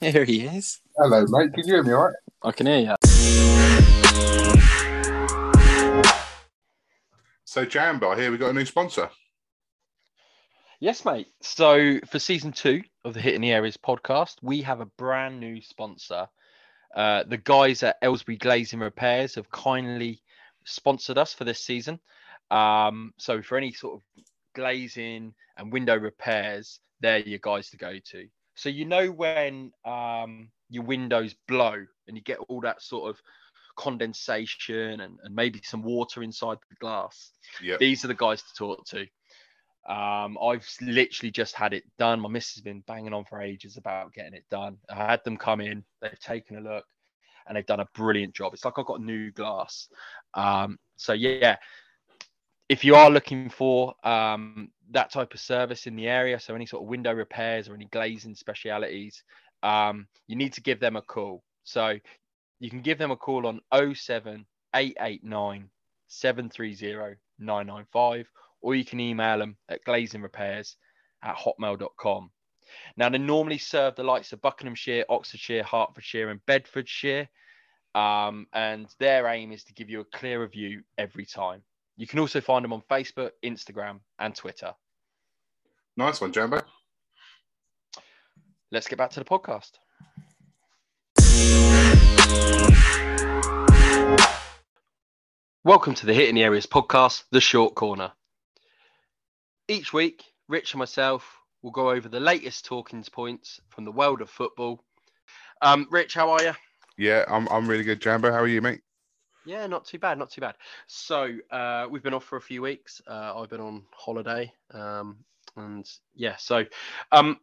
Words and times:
Here 0.00 0.24
he 0.24 0.46
is. 0.46 0.80
Hello, 0.96 1.26
mate. 1.28 1.52
Can 1.52 1.66
you 1.66 1.74
hear 1.74 1.82
me 1.82 1.92
all 1.92 2.06
right? 2.06 2.14
I 2.42 2.52
can 2.52 2.66
hear 2.66 2.78
you. 2.78 2.96
So, 7.44 7.66
Jambo, 7.66 8.16
here 8.16 8.30
we 8.30 8.38
got 8.38 8.50
a 8.50 8.52
new 8.54 8.64
sponsor. 8.64 9.10
Yes, 10.78 11.04
mate. 11.04 11.26
So 11.42 12.00
for 12.06 12.18
season 12.18 12.52
two 12.52 12.82
of 13.04 13.12
the 13.12 13.20
Hitting 13.20 13.42
the 13.42 13.52
Areas 13.52 13.76
podcast, 13.76 14.36
we 14.40 14.62
have 14.62 14.80
a 14.80 14.86
brand 14.86 15.38
new 15.38 15.60
sponsor. 15.60 16.26
Uh, 16.96 17.24
the 17.24 17.36
guys 17.36 17.82
at 17.82 17.96
Aylesbury 18.02 18.38
Glazing 18.38 18.80
Repairs 18.80 19.34
have 19.34 19.50
kindly 19.50 20.22
sponsored 20.64 21.18
us 21.18 21.34
for 21.34 21.44
this 21.44 21.60
season. 21.60 22.00
Um, 22.50 23.12
so 23.18 23.42
for 23.42 23.58
any 23.58 23.72
sort 23.72 23.96
of 23.96 24.24
glazing 24.54 25.34
and 25.58 25.70
window 25.70 25.98
repairs, 25.98 26.80
they're 27.00 27.18
your 27.18 27.40
guys 27.40 27.68
to 27.70 27.76
go 27.76 27.98
to. 28.12 28.26
So 28.60 28.68
you 28.68 28.84
know 28.84 29.10
when 29.10 29.72
um, 29.86 30.50
your 30.68 30.84
windows 30.84 31.34
blow 31.48 31.82
and 32.06 32.14
you 32.14 32.22
get 32.22 32.36
all 32.48 32.60
that 32.60 32.82
sort 32.82 33.08
of 33.08 33.18
condensation 33.76 35.00
and, 35.00 35.18
and 35.24 35.34
maybe 35.34 35.62
some 35.64 35.82
water 35.82 36.22
inside 36.22 36.58
the 36.68 36.76
glass. 36.76 37.30
Yep. 37.62 37.78
These 37.78 38.04
are 38.04 38.08
the 38.08 38.14
guys 38.14 38.42
to 38.42 38.54
talk 38.54 38.84
to. 38.88 39.06
Um, 39.88 40.36
I've 40.42 40.68
literally 40.82 41.30
just 41.30 41.54
had 41.54 41.72
it 41.72 41.84
done. 41.98 42.20
My 42.20 42.28
missus 42.28 42.56
has 42.56 42.62
been 42.62 42.84
banging 42.86 43.14
on 43.14 43.24
for 43.24 43.40
ages 43.40 43.78
about 43.78 44.12
getting 44.12 44.34
it 44.34 44.44
done. 44.50 44.76
I 44.90 45.06
had 45.06 45.24
them 45.24 45.38
come 45.38 45.62
in, 45.62 45.82
they've 46.02 46.20
taken 46.20 46.58
a 46.58 46.60
look, 46.60 46.84
and 47.46 47.56
they've 47.56 47.64
done 47.64 47.80
a 47.80 47.88
brilliant 47.94 48.34
job. 48.34 48.52
It's 48.52 48.66
like 48.66 48.74
I've 48.76 48.84
got 48.84 49.00
new 49.00 49.32
glass. 49.32 49.88
Um, 50.34 50.78
so 50.96 51.14
yeah, 51.14 51.56
if 52.68 52.84
you 52.84 52.94
are 52.94 53.10
looking 53.10 53.48
for 53.48 53.94
um, 54.06 54.70
that 54.90 55.12
type 55.12 55.34
of 55.34 55.40
service 55.40 55.86
in 55.86 55.96
the 55.96 56.08
area, 56.08 56.38
so 56.38 56.54
any 56.54 56.66
sort 56.66 56.82
of 56.82 56.88
window 56.88 57.12
repairs 57.12 57.68
or 57.68 57.74
any 57.74 57.86
glazing 57.86 58.34
specialities, 58.34 59.22
um, 59.62 60.06
you 60.26 60.36
need 60.36 60.52
to 60.54 60.60
give 60.60 60.80
them 60.80 60.96
a 60.96 61.02
call. 61.02 61.42
So 61.64 61.98
you 62.58 62.70
can 62.70 62.82
give 62.82 62.98
them 62.98 63.10
a 63.10 63.16
call 63.16 63.46
on 63.46 63.60
07889 63.72 65.70
730 66.08 67.16
995, 67.38 68.26
or 68.60 68.74
you 68.74 68.84
can 68.84 69.00
email 69.00 69.38
them 69.38 69.56
at 69.68 69.84
glazingrepairs 69.84 70.74
at 71.22 71.36
hotmail.com. 71.36 72.30
Now, 72.96 73.08
they 73.08 73.18
normally 73.18 73.58
serve 73.58 73.96
the 73.96 74.04
likes 74.04 74.32
of 74.32 74.42
Buckinghamshire, 74.42 75.04
Oxfordshire, 75.08 75.64
Hertfordshire, 75.64 76.30
and 76.30 76.44
Bedfordshire. 76.46 77.28
Um, 77.94 78.46
and 78.52 78.86
their 79.00 79.26
aim 79.26 79.50
is 79.50 79.64
to 79.64 79.74
give 79.74 79.90
you 79.90 80.00
a 80.00 80.16
clearer 80.16 80.46
view 80.46 80.82
every 80.96 81.26
time. 81.26 81.62
You 82.00 82.06
can 82.06 82.18
also 82.18 82.40
find 82.40 82.64
them 82.64 82.72
on 82.72 82.80
Facebook, 82.90 83.32
Instagram, 83.44 84.00
and 84.18 84.34
Twitter. 84.34 84.72
Nice 85.98 86.18
one, 86.18 86.32
Jambo. 86.32 86.62
Let's 88.72 88.88
get 88.88 88.96
back 88.96 89.10
to 89.10 89.20
the 89.20 89.26
podcast. 89.26 89.72
Welcome 95.62 95.92
to 95.96 96.06
the 96.06 96.14
Hitting 96.14 96.36
the 96.36 96.42
Areas 96.42 96.66
podcast, 96.66 97.24
The 97.32 97.40
Short 97.42 97.74
Corner. 97.74 98.12
Each 99.68 99.92
week, 99.92 100.24
Rich 100.48 100.72
and 100.72 100.78
myself 100.78 101.36
will 101.60 101.70
go 101.70 101.90
over 101.90 102.08
the 102.08 102.18
latest 102.18 102.64
talking 102.64 103.04
points 103.12 103.60
from 103.68 103.84
the 103.84 103.92
world 103.92 104.22
of 104.22 104.30
football. 104.30 104.82
Um, 105.60 105.86
Rich, 105.90 106.14
how 106.14 106.30
are 106.30 106.42
you? 106.42 106.52
Yeah, 106.96 107.26
I'm, 107.28 107.46
I'm 107.48 107.68
really 107.68 107.84
good, 107.84 108.00
Jambo. 108.00 108.32
How 108.32 108.38
are 108.38 108.48
you, 108.48 108.62
mate? 108.62 108.80
Yeah, 109.44 109.66
not 109.66 109.84
too 109.84 109.98
bad, 109.98 110.18
not 110.18 110.30
too 110.30 110.40
bad. 110.40 110.54
So 110.86 111.36
uh, 111.50 111.86
we've 111.90 112.02
been 112.02 112.14
off 112.14 112.24
for 112.24 112.36
a 112.36 112.42
few 112.42 112.62
weeks. 112.62 113.00
Uh, 113.06 113.32
I've 113.36 113.48
been 113.48 113.60
on 113.60 113.84
holiday, 113.92 114.52
um, 114.72 115.16
and 115.56 115.90
yeah, 116.14 116.36
so 116.36 116.64
um, 117.10 117.38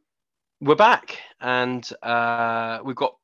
we're 0.61 0.75
back, 0.75 1.17
and 1.41 1.87
uh, 2.03 2.79
we've 2.83 2.95
got 2.95 3.15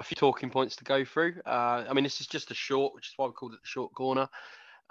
a 0.00 0.04
few 0.04 0.16
talking 0.16 0.50
points 0.50 0.76
to 0.76 0.84
go 0.84 1.04
through. 1.04 1.34
Uh, 1.44 1.84
I 1.88 1.92
mean, 1.92 2.04
this 2.04 2.20
is 2.20 2.26
just 2.26 2.50
a 2.50 2.54
short, 2.54 2.94
which 2.94 3.08
is 3.08 3.14
why 3.16 3.26
we 3.26 3.32
called 3.32 3.54
it 3.54 3.60
the 3.62 3.68
short 3.68 3.92
corner. 3.94 4.28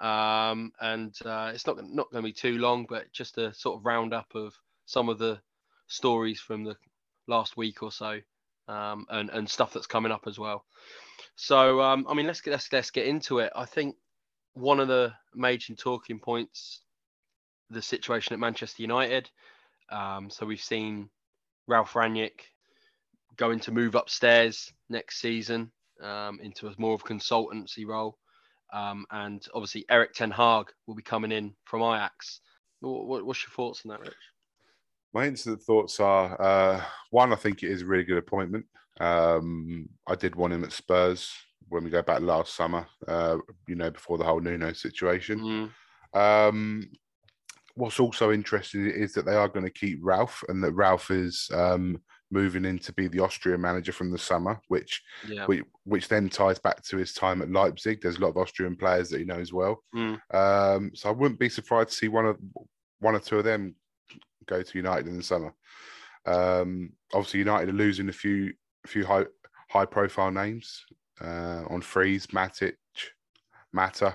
Um, 0.00 0.72
and 0.80 1.14
uh, 1.24 1.52
it's 1.54 1.66
not 1.66 1.76
not 1.82 2.10
going 2.10 2.22
to 2.22 2.28
be 2.28 2.32
too 2.32 2.58
long, 2.58 2.84
but 2.88 3.10
just 3.12 3.38
a 3.38 3.54
sort 3.54 3.78
of 3.78 3.86
roundup 3.86 4.34
of 4.34 4.54
some 4.86 5.08
of 5.08 5.18
the 5.18 5.40
stories 5.86 6.40
from 6.40 6.64
the 6.64 6.76
last 7.26 7.56
week 7.56 7.82
or 7.82 7.92
so, 7.92 8.20
um, 8.68 9.06
and 9.10 9.30
and 9.30 9.48
stuff 9.48 9.72
that's 9.72 9.86
coming 9.86 10.12
up 10.12 10.26
as 10.26 10.38
well. 10.38 10.64
So, 11.36 11.80
um, 11.80 12.06
I 12.08 12.14
mean, 12.14 12.26
let's 12.26 12.40
get 12.40 12.52
let's, 12.52 12.72
let's 12.72 12.90
get 12.90 13.06
into 13.06 13.38
it. 13.38 13.52
I 13.54 13.64
think 13.64 13.96
one 14.54 14.80
of 14.80 14.88
the 14.88 15.12
major 15.34 15.74
talking 15.74 16.20
points, 16.20 16.82
the 17.70 17.82
situation 17.82 18.34
at 18.34 18.40
Manchester 18.40 18.82
United. 18.82 19.30
Um, 19.90 20.30
so 20.30 20.46
we've 20.46 20.60
seen 20.60 21.10
Ralph 21.66 21.92
Rangnick 21.92 22.40
going 23.36 23.60
to 23.60 23.72
move 23.72 23.94
upstairs 23.94 24.72
next 24.88 25.20
season 25.20 25.72
um, 26.02 26.38
into 26.42 26.68
a 26.68 26.74
more 26.78 26.94
of 26.94 27.04
consultancy 27.04 27.86
role. 27.86 28.18
Um, 28.72 29.06
and 29.10 29.44
obviously, 29.54 29.84
Erik 29.88 30.14
Ten 30.14 30.30
Hag 30.30 30.66
will 30.86 30.94
be 30.94 31.02
coming 31.02 31.32
in 31.32 31.54
from 31.64 31.82
Ajax. 31.82 32.40
What, 32.80 33.06
what, 33.06 33.26
what's 33.26 33.44
your 33.44 33.50
thoughts 33.50 33.82
on 33.84 33.90
that, 33.90 34.00
Rich? 34.00 34.14
My 35.14 35.26
instant 35.26 35.62
thoughts 35.62 36.00
are 36.00 36.40
uh, 36.42 36.82
one, 37.10 37.32
I 37.32 37.36
think 37.36 37.62
it 37.62 37.70
is 37.70 37.82
a 37.82 37.86
really 37.86 38.04
good 38.04 38.18
appointment. 38.18 38.66
Um, 39.00 39.88
I 40.08 40.16
did 40.16 40.34
want 40.34 40.52
him 40.52 40.64
at 40.64 40.72
Spurs 40.72 41.32
when 41.68 41.84
we 41.84 41.90
go 41.90 42.02
back 42.02 42.20
last 42.20 42.54
summer, 42.54 42.86
uh, 43.06 43.38
you 43.68 43.76
know, 43.76 43.90
before 43.90 44.18
the 44.18 44.24
whole 44.24 44.40
Nuno 44.40 44.72
situation. 44.72 45.70
Mm, 46.14 46.50
Um, 46.50 46.90
what's 47.74 48.00
also 48.00 48.32
interesting 48.32 48.90
is 48.90 49.12
that 49.14 49.24
they 49.24 49.34
are 49.34 49.48
going 49.48 49.64
to 49.64 49.70
keep 49.70 49.98
Ralph 50.02 50.42
and 50.48 50.62
that 50.62 50.72
Ralph 50.72 51.10
is 51.10 51.48
um, 51.54 52.00
moving 52.30 52.64
in 52.64 52.78
to 52.80 52.92
be 52.92 53.08
the 53.08 53.20
Austrian 53.20 53.60
manager 53.60 53.92
from 53.92 54.10
the 54.10 54.18
summer, 54.18 54.60
which, 54.68 55.02
yeah. 55.28 55.46
which 55.46 55.62
which 55.84 56.08
then 56.08 56.28
ties 56.28 56.58
back 56.58 56.82
to 56.84 56.96
his 56.96 57.12
time 57.12 57.42
at 57.42 57.50
Leipzig. 57.50 58.00
There's 58.00 58.16
a 58.16 58.20
lot 58.20 58.30
of 58.30 58.36
Austrian 58.36 58.74
players 58.74 59.10
that 59.10 59.18
he 59.18 59.24
knows 59.24 59.52
well. 59.52 59.82
Mm. 59.94 60.18
Um, 60.32 60.90
so 60.94 61.08
I 61.08 61.12
wouldn't 61.12 61.38
be 61.38 61.48
surprised 61.48 61.90
to 61.90 61.94
see 61.94 62.08
one 62.08 62.26
of 62.26 62.38
one 63.00 63.14
or 63.14 63.20
two 63.20 63.38
of 63.38 63.44
them 63.44 63.74
go 64.46 64.62
to 64.62 64.78
United 64.78 65.06
in 65.06 65.16
the 65.16 65.22
summer. 65.22 65.54
Um, 66.26 66.92
obviously, 67.12 67.40
United 67.40 67.68
are 67.68 67.72
losing 67.72 68.08
a 68.08 68.12
few 68.12 68.52
a 68.84 68.88
few 68.88 69.04
high 69.04 69.24
high 69.68 69.84
profile 69.84 70.30
names 70.30 70.84
uh, 71.20 71.64
on 71.68 71.80
freeze, 71.80 72.26
Matic, 72.28 72.74
Mata, 73.72 74.14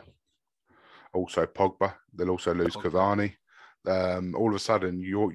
also 1.13 1.45
Pogba. 1.45 1.94
They'll 2.13 2.29
also 2.29 2.53
lose. 2.53 2.75
Cavani. 2.75 3.34
Um, 3.88 4.35
all 4.35 4.50
of 4.50 4.56
a 4.56 4.59
sudden, 4.59 5.01
you're 5.01 5.34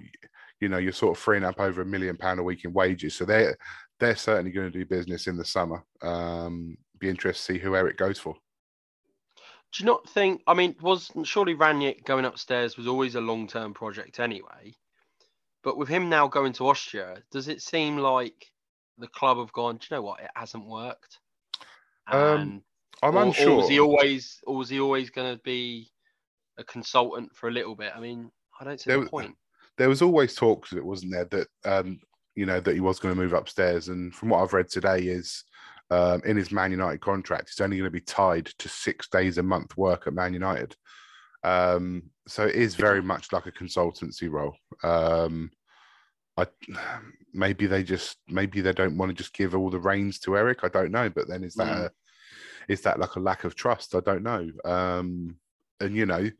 you 0.61 0.69
know 0.69 0.79
you're 0.79 0.93
sort 0.93 1.17
of 1.17 1.23
freeing 1.23 1.45
up 1.45 1.61
over 1.61 1.83
a 1.83 1.87
million 1.87 2.17
pound 2.17 2.41
a 2.41 2.43
week 2.43 2.65
in 2.65 2.73
wages. 2.73 3.15
So 3.15 3.25
they're 3.25 3.57
they're 4.01 4.17
certainly 4.17 4.51
going 4.51 4.71
to 4.71 4.79
do 4.79 4.85
business 4.85 5.27
in 5.27 5.37
the 5.37 5.45
summer. 5.45 5.85
Um, 6.03 6.77
be 6.99 7.09
interested 7.09 7.55
to 7.55 7.59
see 7.59 7.63
who 7.63 7.77
Erik 7.77 7.97
goes 7.97 8.19
for. 8.19 8.35
Do 9.73 9.83
you 9.83 9.87
not 9.87 10.09
think? 10.09 10.43
I 10.47 10.55
mean, 10.55 10.77
was 10.81 11.11
surely 11.25 11.55
Rangnick 11.55 12.05
going 12.05 12.25
upstairs 12.25 12.77
was 12.77 12.87
always 12.87 13.15
a 13.15 13.21
long 13.21 13.49
term 13.49 13.75
project 13.75 14.21
anyway. 14.21 14.75
But 15.65 15.79
with 15.79 15.89
him 15.89 16.09
now 16.09 16.29
going 16.29 16.53
to 16.55 16.69
Austria, 16.69 17.17
does 17.33 17.49
it 17.49 17.63
seem 17.63 17.97
like 17.97 18.53
the 18.99 19.09
club 19.09 19.39
have 19.39 19.53
gone? 19.53 19.79
Do 19.79 19.87
you 19.91 19.97
know 19.97 20.03
what? 20.03 20.21
It 20.21 20.31
hasn't 20.37 20.67
worked. 20.67 21.19
Um, 22.07 22.63
I'm 23.03 23.17
or, 23.17 23.23
unsure. 23.23 23.51
Or 23.51 23.57
was 23.57 23.69
he 23.69 23.81
always, 23.81 24.41
or 24.47 24.57
was 24.57 24.69
he 24.69 24.79
always 24.79 25.11
going 25.11 25.35
to 25.35 25.43
be 25.43 25.91
a 26.59 26.65
consultant 26.65 27.35
for 27.35 27.49
a 27.49 27.53
little 27.53 27.75
bit? 27.75 27.93
I 27.97 28.01
mean, 28.01 28.31
I 28.61 28.65
don't 28.65 28.79
see 28.79 28.91
There 28.91 29.01
the 29.01 29.07
point. 29.07 29.35
there 29.79 29.89
was 29.89 30.03
always 30.03 30.35
talks 30.35 30.71
that 30.71 30.85
wasn't 30.85 31.13
there 31.13 31.25
that 31.25 31.49
um, 31.65 31.99
you 32.35 32.47
know 32.47 32.61
that 32.61 32.75
he 32.75 32.81
was 32.81 32.99
going 32.99 33.15
to 33.15 33.21
move 33.21 33.33
upstairs 33.33 33.89
and 33.89 34.15
from 34.15 34.29
what 34.29 34.43
i've 34.43 34.53
read 34.53 34.69
today 34.69 35.01
is 35.01 35.45
um, 35.91 36.21
in 36.25 36.37
his 36.37 36.51
man 36.51 36.71
united 36.71 37.01
contract 37.01 37.49
he's 37.49 37.61
only 37.61 37.77
going 37.77 37.87
to 37.87 37.91
be 37.91 38.01
tied 38.01 38.47
to 38.59 38.69
six 38.69 39.09
days 39.09 39.39
a 39.39 39.43
month 39.43 39.77
work 39.77 40.07
at 40.07 40.13
man 40.13 40.33
united 40.33 40.77
um, 41.45 42.03
so 42.27 42.45
it 42.47 42.55
is 42.57 42.75
very 42.75 43.03
much 43.03 43.33
like 43.33 43.47
a 43.47 43.53
consultancy 43.53 44.31
role 44.31 44.55
um, 44.83 45.51
I, 46.37 46.47
maybe 47.33 47.67
they 47.67 47.85
just 47.85 48.17
maybe 48.29 48.61
they 48.61 48.73
don't 48.73 48.97
want 48.97 49.11
to 49.11 49.15
just 49.15 49.35
give 49.35 49.55
all 49.55 49.71
the 49.71 49.79
reins 49.79 50.19
to 50.21 50.37
erik 50.37 50.65
i 50.65 50.69
don't 50.69 50.91
know 50.91 51.09
but 51.09 51.29
then 51.29 51.45
is 51.45 51.55
that 51.55 51.69
Mm. 51.69 51.85
a, 51.85 51.91
is 52.67 52.81
that 52.83 52.99
like 52.99 53.15
a 53.17 53.21
lack 53.21 53.45
of 53.45 53.55
trust 53.55 53.95
i 53.95 54.01
don't 54.01 54.23
know 54.23 54.51
um, 54.65 55.37
and 55.81 55.95
you 55.95 56.07
know 56.07 56.31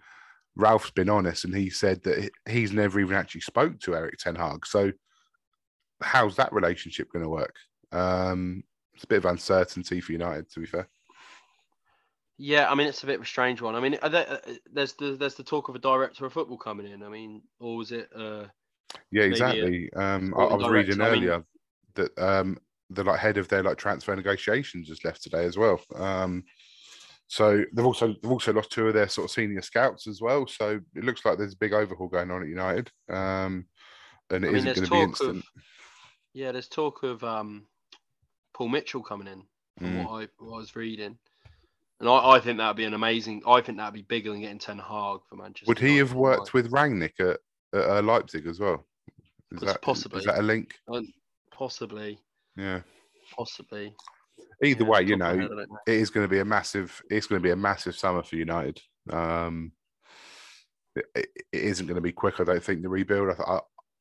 Ralph's 0.57 0.91
been 0.91 1.09
honest 1.11 1.45
and 1.45 1.55
he 1.55 1.69
said 1.69 2.03
that 2.05 2.31
he's 2.49 2.73
never 2.73 3.01
even 3.01 3.17
actually 3.17 3.41
spoke 3.41 3.81
to 3.81 3.97
Erik 3.97 4.19
Ten 4.19 4.37
Hag. 4.37 4.65
So 4.67 4.93
how's 6.01 6.37
that 6.37 6.53
relationship 6.53 7.13
going 7.13 7.25
to 7.25 7.29
work? 7.29 7.57
Um, 7.91 8.63
it's 8.95 9.05
a 9.05 9.09
bit 9.09 9.19
of 9.19 9.25
uncertainty 9.25 10.01
for 10.01 10.13
United, 10.13 10.49
to 10.53 10.61
be 10.61 10.67
fair. 10.67 10.89
Yeah, 12.37 12.71
I 12.71 12.75
mean, 12.75 12.89
it's 12.89 13.03
a 13.03 13.07
bit 13.07 13.17
of 13.17 13.23
a 13.23 13.27
strange 13.27 13.61
one. 13.61 13.75
I 13.75 13.81
mean, 13.81 13.97
there, 14.11 14.29
uh, 14.29 14.55
there's 14.73 14.95
the 14.95 15.17
there's 15.17 15.37
the 15.37 15.45
talk 15.45 15.69
of 15.69 15.77
a 15.77 15.79
director 15.79 16.27
of 16.27 16.33
football 16.33 16.59
coming 16.59 16.87
in. 16.87 17.03
I 17.03 17.09
mean, 17.09 17.43
or 17.61 17.77
was 17.77 17.93
it? 17.93 18.09
Uh, 18.15 18.47
Yeah, 19.11 19.25
exactly. 19.25 19.93
Um, 19.95 20.35
I, 20.37 20.43
I 20.43 20.55
was 20.55 20.69
reading 20.69 20.97
director, 20.97 21.03
I 21.03 21.21
mean- 21.21 21.29
earlier 21.29 21.45
that 21.95 22.19
um, 22.19 22.59
the 22.91 23.05
like 23.05 23.21
head 23.21 23.39
of 23.39 23.47
their 23.49 23.63
like 23.63 23.79
transfer 23.79 24.15
negotiations 24.17 24.89
just 24.89 25.05
left 25.05 25.23
today 25.23 25.45
as 25.45 25.57
well. 25.57 25.81
Um, 25.95 26.43
so 27.29 27.65
they've 27.73 27.87
also 27.87 28.09
they've 28.21 28.31
also 28.33 28.53
lost 28.53 28.73
two 28.73 28.89
of 28.89 28.95
their 28.95 29.09
sort 29.09 29.27
of 29.27 29.31
senior 29.31 29.63
scouts 29.63 30.09
as 30.09 30.21
well. 30.21 30.47
So 30.49 30.81
it 30.95 31.05
looks 31.05 31.25
like 31.25 31.39
there's 31.39 31.55
a 31.55 31.59
big 31.59 31.73
overhaul 31.73 32.09
going 32.09 32.31
on 32.33 32.43
at 32.43 32.49
United. 32.49 32.91
Um, 33.09 33.67
and 34.31 34.45
it 34.45 34.49
I 34.49 34.53
mean, 34.53 34.65
not 34.65 34.75
going 34.75 34.87
to 34.87 34.91
be 34.91 35.01
instant. 35.01 35.39
of 35.39 35.45
yeah, 36.33 36.51
there's 36.51 36.69
talk 36.69 37.05
of 37.05 37.23
um, 37.23 37.67
Paul 38.55 38.69
Mitchell 38.69 39.03
coming 39.05 39.29
in, 39.29 39.43
from 39.79 39.95
Mm. 39.95 40.05
what, 40.05 40.23
I, 40.23 40.29
what 40.39 40.57
I 40.57 40.59
was 40.59 40.75
reading. 40.75 41.17
And 42.01 42.09
I, 42.09 42.33
I 42.33 42.41
think 42.41 42.59
that'd 42.59 42.77
be 42.77 42.85
an 42.85 42.95
amazing. 42.95 43.43
I 43.47 43.61
think 43.61 43.79
that'd 43.79 43.95
be 43.95 44.03
bigger 44.03 44.31
than 44.31 44.41
getting 44.41 44.59
Ten 44.59 44.79
Hag 44.79 45.21
for 45.29 45.37
Manchester. 45.37 45.67
Would 45.69 45.79
he 45.79 45.97
have 45.99 46.15
worked 46.15 46.53
with 46.53 46.71
Rangnick 46.71 47.21
at, 47.21 47.39
at 47.73 47.91
uh, 47.91 48.03
Leipzig 48.03 48.47
as 48.47 48.59
well? 48.59 48.87
Is 49.53 49.61
that 49.61 49.81
possibly. 49.81 50.19
Is 50.19 50.25
that 50.25 50.39
a 50.39 50.43
link? 50.43 50.75
Possibly, 51.53 52.19
Yeah. 52.57 52.81
possibly. 53.37 53.95
Either 54.63 54.83
Yeah, 54.83 54.89
way, 54.91 55.03
you 55.03 55.17
top 55.17 55.31
of 55.31 55.37
my 55.39 55.45
know, 55.47 55.57
head, 55.57 55.69
I 55.87 55.91
it 55.93 56.01
is 56.01 56.11
going 56.11 56.25
to 56.25 56.31
be 56.31 56.41
a 56.41 56.45
massive. 56.45 57.01
It's 57.11 57.27
going 57.27 57.41
to 57.41 57.43
be 57.47 57.53
a 57.53 57.57
massive 57.57 57.97
summer 57.97 58.23
for 58.25 58.35
United. 58.37 58.81
Um, 59.11 59.73
it, 60.97 61.05
it 61.15 61.29
it 61.53 61.63
isn't 61.63 61.87
going 61.87 61.95
to 61.97 62.01
be 62.01 62.13
quick. 62.13 62.41
I 62.41 62.45
don't 62.45 62.63
think 62.63 62.83
the 62.83 62.89
rebuild. 62.89 63.37
I, 63.39 63.43
I, 63.43 63.61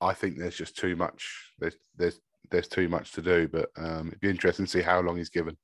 I 0.10 0.14
think 0.14 0.38
there's 0.38 0.58
just 0.58 0.76
too 0.76 0.96
much. 0.96 1.54
There's 1.60 1.78
there's 1.96 2.20
there's 2.50 2.68
too 2.68 2.90
much 2.90 3.12
to 3.14 3.22
do. 3.22 3.48
But 3.48 3.70
um, 3.78 4.08
it'd 4.08 4.20
be 4.20 4.30
interesting 4.30 4.66
to 4.66 4.72
see 4.72 4.82
how 4.82 5.00
long 5.02 5.18
he's 5.18 5.30
given. 5.30 5.56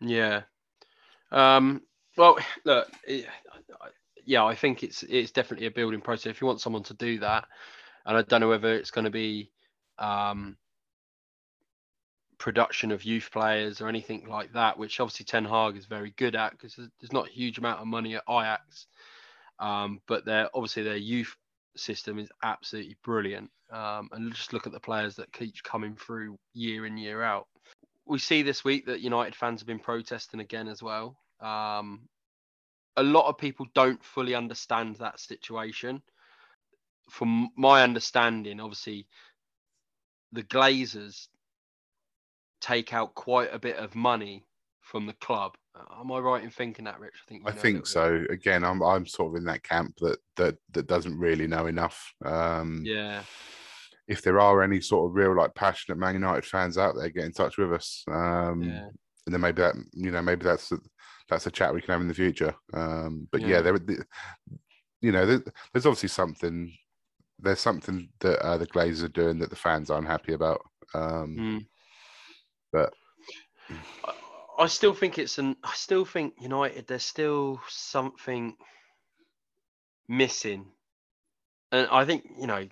Yeah. 0.00 0.42
Um, 1.30 1.82
well, 2.16 2.38
look, 2.64 2.88
yeah, 4.24 4.44
I 4.44 4.54
think 4.54 4.82
it's 4.82 5.02
it's 5.04 5.30
definitely 5.30 5.66
a 5.66 5.70
building 5.70 6.00
process. 6.00 6.30
If 6.30 6.40
you 6.40 6.46
want 6.46 6.60
someone 6.60 6.82
to 6.84 6.94
do 6.94 7.18
that, 7.20 7.46
and 8.06 8.16
I 8.16 8.22
don't 8.22 8.40
know 8.40 8.48
whether 8.48 8.74
it's 8.74 8.90
going 8.90 9.04
to 9.04 9.10
be 9.10 9.52
um, 9.98 10.56
production 12.38 12.90
of 12.92 13.04
youth 13.04 13.30
players 13.32 13.80
or 13.80 13.88
anything 13.88 14.26
like 14.28 14.52
that, 14.52 14.78
which 14.78 15.00
obviously 15.00 15.24
Ten 15.24 15.44
Hag 15.44 15.76
is 15.76 15.86
very 15.86 16.12
good 16.16 16.36
at 16.36 16.52
because 16.52 16.76
there's 16.76 17.12
not 17.12 17.28
a 17.28 17.32
huge 17.32 17.58
amount 17.58 17.80
of 17.80 17.86
money 17.86 18.16
at 18.16 18.22
Ajax, 18.28 18.86
um, 19.58 20.00
but 20.06 20.24
their 20.24 20.48
obviously 20.54 20.82
their 20.82 20.96
youth 20.96 21.34
system 21.76 22.18
is 22.18 22.28
absolutely 22.42 22.96
brilliant. 23.04 23.50
Um, 23.70 24.08
and 24.12 24.32
just 24.32 24.52
look 24.52 24.66
at 24.66 24.72
the 24.72 24.80
players 24.80 25.16
that 25.16 25.32
keep 25.32 25.62
coming 25.62 25.94
through 25.94 26.38
year 26.54 26.86
in 26.86 26.96
year 26.96 27.22
out 27.22 27.46
we 28.08 28.18
see 28.18 28.42
this 28.42 28.64
week 28.64 28.86
that 28.86 29.00
United 29.00 29.34
fans 29.34 29.60
have 29.60 29.66
been 29.66 29.78
protesting 29.78 30.40
again 30.40 30.68
as 30.68 30.82
well. 30.82 31.18
Um, 31.40 32.08
a 32.96 33.02
lot 33.02 33.28
of 33.28 33.38
people 33.38 33.66
don't 33.74 34.02
fully 34.02 34.34
understand 34.34 34.96
that 34.96 35.20
situation. 35.20 36.02
From 37.10 37.50
my 37.56 37.82
understanding, 37.82 38.60
obviously, 38.60 39.06
the 40.32 40.42
Glazers 40.42 41.28
take 42.60 42.92
out 42.92 43.14
quite 43.14 43.52
a 43.52 43.58
bit 43.58 43.76
of 43.76 43.94
money 43.94 44.44
from 44.80 45.06
the 45.06 45.12
club. 45.14 45.56
Uh, 45.74 46.00
Am 46.00 46.10
I 46.10 46.18
right 46.18 46.42
in 46.42 46.50
thinking 46.50 46.86
that, 46.86 46.98
Rich? 46.98 47.14
I 47.26 47.28
think 47.28 47.42
I 47.46 47.52
think 47.52 47.88
little 47.88 48.18
bit. 48.18 48.26
so. 48.28 48.32
Again, 48.32 48.64
I'm 48.64 48.82
I'm 48.82 49.06
sort 49.06 49.32
of 49.32 49.36
in 49.36 49.44
that 49.44 49.62
camp 49.62 49.94
that 50.00 50.18
that 50.36 50.56
that 50.72 50.86
doesn't 50.86 51.18
really 51.18 51.46
know 51.46 51.66
enough. 51.66 52.12
Um, 52.24 52.82
Yeah, 52.84 53.22
If 54.08 54.22
there 54.22 54.40
are 54.40 54.62
any 54.62 54.80
sort 54.80 55.08
of 55.10 55.14
real 55.14 55.36
like 55.36 55.54
passionate 55.54 55.98
Man 55.98 56.14
United 56.14 56.44
fans 56.46 56.78
out 56.78 56.94
there, 56.96 57.10
get 57.10 57.24
in 57.24 57.32
touch 57.32 57.58
with 57.58 57.72
us. 57.72 58.04
Um, 58.10 58.62
yeah, 58.62 58.88
and 59.26 59.34
then 59.34 59.40
maybe 59.40 59.62
that 59.62 59.74
you 59.92 60.10
know 60.10 60.22
maybe 60.22 60.44
that's 60.44 60.72
a, 60.72 60.78
that's 61.28 61.46
a 61.46 61.50
chat 61.50 61.74
we 61.74 61.82
can 61.82 61.92
have 61.92 62.00
in 62.00 62.08
the 62.08 62.14
future. 62.14 62.54
Um, 62.72 63.28
but 63.30 63.42
yeah, 63.42 63.48
Yeah. 63.48 63.60
there, 63.60 63.78
the- 63.78 64.06
you 65.00 65.12
know, 65.12 65.24
there, 65.26 65.42
there's 65.72 65.86
obviously 65.86 66.08
something. 66.08 66.72
There's 67.38 67.60
something 67.60 68.08
that 68.18 68.40
uh, 68.44 68.56
the 68.58 68.66
Glazers 68.66 69.04
are 69.04 69.08
doing 69.08 69.38
that 69.38 69.50
the 69.50 69.54
fans 69.56 69.90
aren't 69.90 70.08
happy 70.08 70.32
about. 70.32 70.60
Um, 70.94 71.36
Mm. 71.38 71.66
But 72.72 72.92
I, 74.04 74.14
I 74.64 74.66
still 74.66 74.94
think 74.94 75.18
it's 75.18 75.38
an. 75.38 75.54
I 75.62 75.72
still 75.74 76.04
think 76.04 76.34
United. 76.40 76.86
There's 76.86 77.04
still 77.04 77.60
something 77.68 78.56
missing, 80.08 80.66
and 81.70 81.86
I 81.92 82.04
think 82.04 82.24
you 82.40 82.46
know 82.46 82.66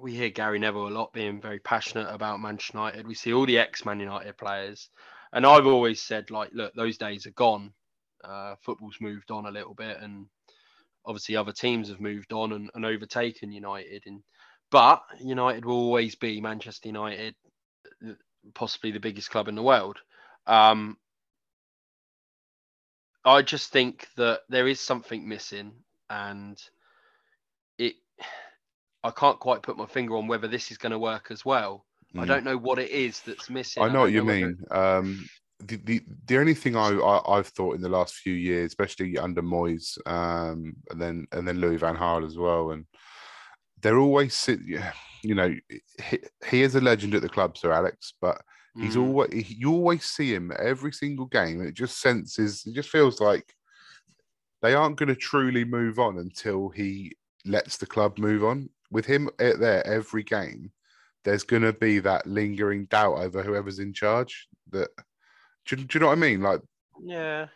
we 0.00 0.14
hear 0.14 0.30
Gary 0.30 0.58
Neville 0.58 0.88
a 0.88 0.90
lot 0.90 1.12
being 1.12 1.40
very 1.40 1.58
passionate 1.58 2.08
about 2.08 2.40
Manchester 2.40 2.78
United. 2.78 3.06
We 3.06 3.14
see 3.14 3.32
all 3.32 3.46
the 3.46 3.58
ex-Man 3.58 4.00
United 4.00 4.36
players, 4.36 4.88
and 5.32 5.46
I've 5.46 5.66
always 5.66 6.00
said 6.00 6.30
like, 6.30 6.50
look, 6.52 6.74
those 6.74 6.98
days 6.98 7.26
are 7.26 7.32
gone. 7.32 7.72
Uh, 8.22 8.54
football's 8.62 8.96
moved 9.00 9.30
on 9.30 9.46
a 9.46 9.50
little 9.50 9.74
bit, 9.74 9.98
and 10.00 10.26
obviously 11.06 11.36
other 11.36 11.52
teams 11.52 11.88
have 11.88 12.00
moved 12.00 12.32
on 12.32 12.52
and, 12.52 12.70
and 12.74 12.84
overtaken 12.84 13.52
United. 13.52 14.02
And 14.06 14.22
but 14.70 15.02
United 15.20 15.64
will 15.64 15.76
always 15.76 16.14
be 16.14 16.40
Manchester 16.40 16.88
United, 16.88 17.34
possibly 18.54 18.90
the 18.90 19.00
biggest 19.00 19.30
club 19.30 19.48
in 19.48 19.54
the 19.54 19.62
world. 19.62 19.98
Um, 20.46 20.96
I 23.24 23.42
just 23.42 23.72
think 23.72 24.08
that 24.16 24.40
there 24.48 24.68
is 24.68 24.80
something 24.80 25.28
missing, 25.28 25.72
and 26.10 26.60
it. 27.78 27.94
I 29.04 29.10
can't 29.10 29.38
quite 29.38 29.62
put 29.62 29.76
my 29.76 29.86
finger 29.86 30.16
on 30.16 30.26
whether 30.26 30.48
this 30.48 30.70
is 30.70 30.78
going 30.78 30.92
to 30.92 30.98
work 30.98 31.28
as 31.30 31.44
well. 31.44 31.84
I 32.16 32.24
mm. 32.24 32.26
don't 32.26 32.44
know 32.44 32.56
what 32.56 32.78
it 32.78 32.90
is 32.90 33.20
that's 33.20 33.50
missing. 33.50 33.82
I 33.82 33.88
know 33.88 34.00
what 34.00 34.12
don't 34.12 34.14
you 34.14 34.24
mean. 34.24 34.58
Um, 34.70 35.28
the, 35.60 35.76
the 35.76 36.02
the 36.26 36.38
only 36.38 36.54
thing 36.54 36.76
I, 36.76 36.88
I 36.88 37.38
I've 37.38 37.48
thought 37.48 37.76
in 37.76 37.82
the 37.82 37.88
last 37.88 38.14
few 38.14 38.34
years, 38.34 38.66
especially 38.66 39.18
under 39.18 39.42
Moyes, 39.42 39.96
um, 40.06 40.74
and 40.90 41.00
then 41.00 41.26
and 41.32 41.46
then 41.46 41.60
Louis 41.60 41.76
Van 41.76 41.96
Gaal 41.96 42.26
as 42.26 42.36
well, 42.36 42.70
and 42.70 42.86
they're 43.80 43.98
always 43.98 44.48
You 45.22 45.34
know, 45.34 45.54
he, 46.02 46.18
he 46.46 46.62
is 46.62 46.74
a 46.74 46.80
legend 46.80 47.14
at 47.14 47.22
the 47.22 47.28
club, 47.28 47.56
Sir 47.56 47.72
Alex, 47.72 48.14
but 48.20 48.40
he's 48.80 48.96
Mm, 48.96 49.00
always 49.08 49.32
he, 49.32 49.54
you 49.54 49.72
always 49.72 50.04
see 50.04 50.34
him 50.34 50.52
every 50.58 50.92
single 50.92 51.26
game. 51.26 51.62
It 51.62 51.74
just 51.74 52.00
senses, 52.00 52.64
it 52.66 52.74
just 52.74 52.90
feels 52.90 53.20
like 53.20 53.54
they 54.62 54.74
aren't 54.74 54.96
going 54.96 55.08
to 55.08 55.16
truly 55.16 55.64
move 55.64 55.98
on 55.98 56.18
until 56.18 56.70
he 56.70 57.16
lets 57.44 57.76
the 57.76 57.86
club 57.86 58.18
move 58.18 58.44
on. 58.44 58.68
With 58.94 59.06
him 59.06 59.28
at 59.40 59.58
there 59.58 59.84
every 59.84 60.22
game, 60.22 60.70
there's 61.24 61.42
going 61.42 61.62
to 61.62 61.72
be 61.72 61.98
that 61.98 62.28
lingering 62.28 62.84
doubt 62.86 63.18
over 63.18 63.42
whoever's 63.42 63.80
in 63.80 63.92
charge. 63.92 64.46
That 64.70 64.88
do, 65.66 65.74
you- 65.76 65.84
do 65.84 65.98
you 65.98 66.00
know 66.00 66.06
what 66.06 66.12
I 66.12 66.20
mean? 66.20 66.40
Like 66.42 66.60
yeah. 67.04 67.48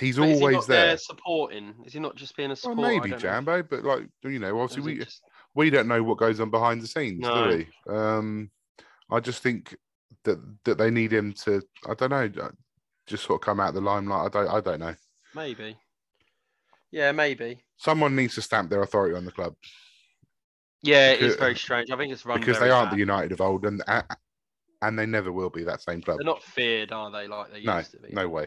he's 0.00 0.16
But 0.16 0.28
is 0.28 0.38
he 0.38 0.42
always 0.42 0.56
not 0.56 0.66
there. 0.66 0.96
supporting? 0.98 1.72
Is 1.86 1.92
he 1.92 2.00
not 2.00 2.16
just 2.16 2.36
being 2.36 2.50
a 2.50 2.56
Well, 2.64 2.74
maybe. 2.74 3.12
Jambo, 3.16 3.62
but 3.62 3.84
like 3.84 4.08
you 4.24 4.40
know, 4.40 4.58
obviously 4.60 4.82
we 4.94 5.04
just- 5.04 5.22
we 5.54 5.70
don't 5.70 5.86
know 5.86 6.02
what 6.02 6.18
goes 6.18 6.40
on 6.40 6.50
behind 6.50 6.82
the 6.82 6.88
scenes, 6.88 7.20
No. 7.20 7.48
do 7.50 7.56
we? 7.86 7.94
Um, 7.96 8.50
I 9.08 9.20
just 9.20 9.44
think 9.44 9.76
that 10.24 10.38
that 10.64 10.78
they 10.78 10.90
need 10.90 11.12
him 11.12 11.32
to. 11.44 11.62
I 11.88 11.94
don't 11.94 12.10
know, 12.10 12.42
uh, 12.42 12.50
just 13.06 13.22
sort 13.24 13.40
of 13.40 13.44
come 13.46 13.60
out 13.60 13.68
of 13.68 13.74
the 13.76 13.80
limelight. 13.82 14.26
I 14.26 14.28
don't. 14.42 14.48
I 14.56 14.60
don't 14.60 14.80
know. 14.80 14.94
maybe. 15.32 15.76
Yeah, 16.90 17.12
maybe. 17.12 17.62
Someone 17.76 18.16
needs 18.16 18.34
to 18.34 18.42
stamp 18.42 18.68
their 18.70 18.82
authority 18.82 19.14
on 19.14 19.24
the 19.24 19.30
club 19.32 19.54
Yeah, 20.82 21.10
it 21.10 21.20
is 21.20 21.36
very 21.36 21.56
strange. 21.56 21.90
I 21.90 21.96
think 21.96 22.12
it's 22.12 22.24
run 22.24 22.40
because 22.40 22.58
they 22.60 22.70
aren't 22.70 22.90
the. 22.90 22.96
United 22.98 23.32
of 23.32 23.40
old, 23.40 23.64
and 23.64 23.82
and 24.82 24.98
they 24.98 25.06
never 25.06 25.32
will 25.32 25.50
be 25.50 25.64
that 25.64 25.82
same 25.82 26.02
club. 26.02 26.18
They're 26.18 26.26
not 26.26 26.42
feared, 26.42 26.92
are 26.92 27.10
they? 27.10 27.26
Like 27.26 27.52
they 27.52 27.60
No, 27.60 27.78
used 27.78 27.92
to 27.92 27.98
be. 27.98 28.14
no 28.14 28.28
way. 28.28 28.46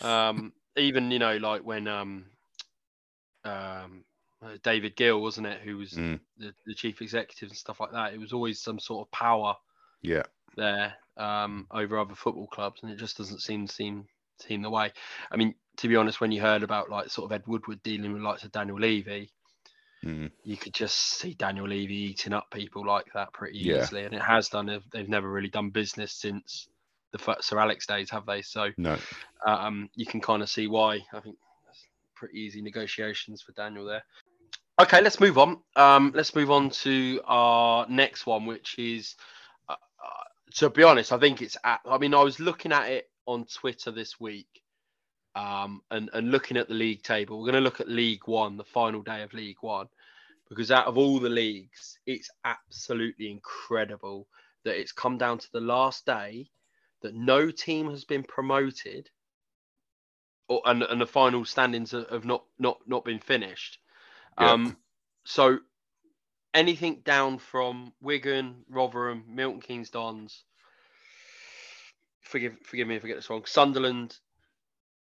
Um, 0.00 0.52
even 0.76 1.10
you 1.10 1.18
know, 1.18 1.36
like 1.36 1.62
when 1.64 1.86
um, 1.86 2.26
um, 3.44 4.04
David 4.62 4.96
Gill 4.96 5.20
wasn't 5.20 5.46
it, 5.46 5.60
who 5.60 5.78
was 5.78 5.92
Mm. 5.92 6.20
the, 6.36 6.52
the 6.66 6.74
chief 6.74 7.00
executive 7.02 7.50
and 7.50 7.58
stuff 7.58 7.80
like 7.80 7.92
that. 7.92 8.12
It 8.12 8.18
was 8.18 8.32
always 8.32 8.60
some 8.60 8.78
sort 8.78 9.06
of 9.06 9.12
power 9.12 9.56
Yeah, 10.02 10.24
there 10.56 10.94
um, 11.16 11.66
over 11.70 11.98
other 11.98 12.14
football 12.14 12.48
clubs, 12.48 12.82
and 12.82 12.90
it 12.90 12.96
just 12.96 13.16
doesn't 13.16 13.40
seem 13.40 13.66
seem 13.66 14.06
seem 14.40 14.62
the 14.62 14.70
way. 14.70 14.92
I 15.30 15.36
mean, 15.36 15.54
to 15.78 15.88
be 15.88 15.96
honest, 15.96 16.20
when 16.20 16.32
you 16.32 16.40
heard 16.40 16.62
about 16.62 16.90
like 16.90 17.10
sort 17.10 17.30
of 17.30 17.32
Ed 17.34 17.46
Woodward 17.46 17.82
dealing 17.82 18.12
with 18.12 18.22
like 18.22 18.40
Daniel 18.50 18.78
Levy, 18.78 19.30
Mm. 20.04 20.32
you 20.42 20.56
could 20.56 20.74
just 20.74 20.96
see 21.18 21.34
Daniel 21.34 21.68
Levy 21.68 21.94
eating 21.94 22.32
up 22.32 22.50
people 22.50 22.84
like 22.84 23.06
that 23.14 23.32
pretty 23.32 23.58
Yeah. 23.58 23.82
easily, 23.82 24.04
and 24.04 24.12
it 24.14 24.22
has 24.22 24.48
done. 24.48 24.66
They've, 24.66 24.82
they've 24.90 25.08
never 25.08 25.30
really 25.30 25.48
done 25.48 25.70
business 25.70 26.12
since 26.12 26.68
the 27.12 27.36
Sir 27.40 27.58
Alex 27.58 27.86
days, 27.86 28.10
have 28.10 28.26
they? 28.26 28.42
So 28.42 28.70
no. 28.78 28.98
um, 29.46 29.88
you 29.94 30.06
can 30.06 30.20
kind 30.20 30.42
of 30.42 30.48
see 30.48 30.66
why. 30.66 30.94
I 31.12 31.20
think 31.20 31.36
that's 31.66 31.86
pretty 32.14 32.40
easy 32.40 32.62
negotiations 32.62 33.42
for 33.42 33.52
Daniel 33.52 33.84
there. 33.84 34.02
Okay, 34.80 35.00
let's 35.02 35.20
move 35.20 35.38
on. 35.38 35.58
Um, 35.76 36.12
let's 36.14 36.34
move 36.34 36.50
on 36.50 36.70
to 36.70 37.20
our 37.26 37.86
next 37.88 38.26
one, 38.26 38.46
which 38.46 38.78
is, 38.78 39.14
uh, 39.68 39.74
uh, 39.74 40.24
to 40.54 40.70
be 40.70 40.82
honest, 40.82 41.12
I 41.12 41.18
think 41.18 41.42
it's. 41.42 41.56
At, 41.62 41.80
I 41.84 41.98
mean, 41.98 42.14
I 42.14 42.22
was 42.22 42.40
looking 42.40 42.72
at 42.72 42.90
it 42.90 43.10
on 43.26 43.44
Twitter 43.44 43.90
this 43.90 44.18
week, 44.18 44.61
um, 45.34 45.82
and 45.90 46.10
and 46.12 46.30
looking 46.30 46.56
at 46.56 46.68
the 46.68 46.74
league 46.74 47.02
table. 47.02 47.38
We're 47.38 47.46
going 47.52 47.54
to 47.54 47.60
look 47.60 47.80
at 47.80 47.88
League 47.88 48.26
One, 48.26 48.56
the 48.56 48.64
final 48.64 49.02
day 49.02 49.22
of 49.22 49.32
League 49.34 49.58
One, 49.62 49.88
because 50.48 50.70
out 50.70 50.86
of 50.86 50.98
all 50.98 51.18
the 51.20 51.28
leagues, 51.30 51.98
it's 52.06 52.30
absolutely 52.44 53.30
incredible 53.30 54.28
that 54.64 54.78
it's 54.78 54.92
come 54.92 55.18
down 55.18 55.38
to 55.38 55.48
the 55.52 55.60
last 55.60 56.06
day 56.06 56.50
that 57.02 57.14
no 57.14 57.50
team 57.50 57.90
has 57.90 58.04
been 58.04 58.22
promoted 58.22 59.10
or 60.48 60.62
and, 60.66 60.82
and 60.82 61.00
the 61.00 61.06
final 61.06 61.44
standings 61.44 61.92
have 61.92 62.24
not 62.24 62.44
not 62.58 62.78
not 62.86 63.04
been 63.04 63.18
finished 63.20 63.78
Yeah. 64.38 64.54
um 64.54 64.76
so 65.24 65.58
anything 66.54 67.00
down 67.04 67.38
from 67.38 67.92
wigan 68.00 68.64
rotherham 68.68 69.24
milton 69.28 69.60
keynes 69.60 69.90
dons 69.90 70.44
forgive 72.22 72.54
forgive 72.64 72.88
me 72.88 72.96
if 72.96 73.04
i 73.04 73.08
get 73.08 73.16
this 73.16 73.30
wrong 73.30 73.44
sunderland 73.46 74.16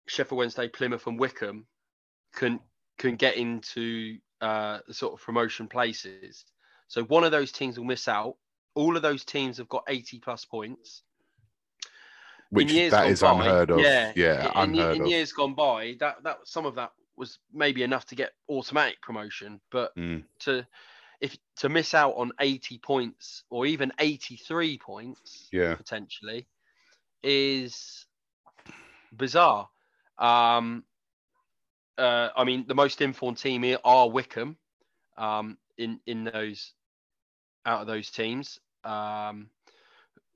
sheffield 0.06 0.38
wednesday 0.38 0.68
plymouth 0.68 1.06
and 1.06 1.18
wickham 1.18 1.66
can 2.34 2.60
can 2.98 3.16
get 3.16 3.36
into 3.36 4.18
uh 4.40 4.78
the 4.86 4.94
sort 4.94 5.14
of 5.14 5.24
promotion 5.24 5.68
places 5.68 6.44
so 6.88 7.02
one 7.04 7.24
of 7.24 7.32
those 7.32 7.52
teams 7.52 7.78
will 7.78 7.86
miss 7.86 8.08
out 8.08 8.36
all 8.76 8.94
of 8.94 9.02
those 9.02 9.24
teams 9.24 9.56
have 9.56 9.68
got 9.68 9.82
80 9.88 10.20
plus 10.20 10.44
points. 10.44 11.02
Which 12.50 12.72
that 12.90 13.18
by, 13.18 13.48
unheard 13.48 13.70
of. 13.70 13.78
yeah, 13.78 14.12
Yeah, 14.14 14.52
in, 14.54 14.74
in, 14.74 14.74
unheard 14.74 14.92
in 14.92 15.06
of. 15.06 15.06
years 15.06 15.32
gone 15.32 15.54
by, 15.54 15.96
that 15.98 16.22
that 16.22 16.38
some 16.44 16.66
of 16.66 16.76
that 16.76 16.92
was 17.16 17.38
maybe 17.52 17.82
enough 17.82 18.04
to 18.06 18.14
get 18.14 18.32
automatic 18.48 19.00
promotion, 19.02 19.60
but 19.72 19.92
Mm, 19.96 20.22
to 20.40 20.66
if 21.20 21.36
to 21.56 21.68
miss 21.70 21.94
out 21.94 22.12
on 22.16 22.30
80 22.38 22.78
points 22.78 23.42
or 23.50 23.64
even 23.66 23.90
83 23.98 24.78
points 24.78 25.48
Yeah. 25.50 25.74
potentially 25.76 26.46
is 27.22 28.06
bizarre. 29.16 29.68
Um, 30.18 30.84
uh, 31.98 32.28
I 32.36 32.44
mean, 32.44 32.64
the 32.66 32.74
most 32.74 33.00
informed 33.00 33.38
team 33.38 33.62
here 33.62 33.78
are 33.84 34.08
Wycombe 34.08 34.56
um, 35.16 35.58
in 35.78 36.00
in 36.06 36.24
those 36.24 36.72
out 37.64 37.80
of 37.80 37.86
those 37.86 38.10
teams. 38.10 38.58
Um, 38.84 39.50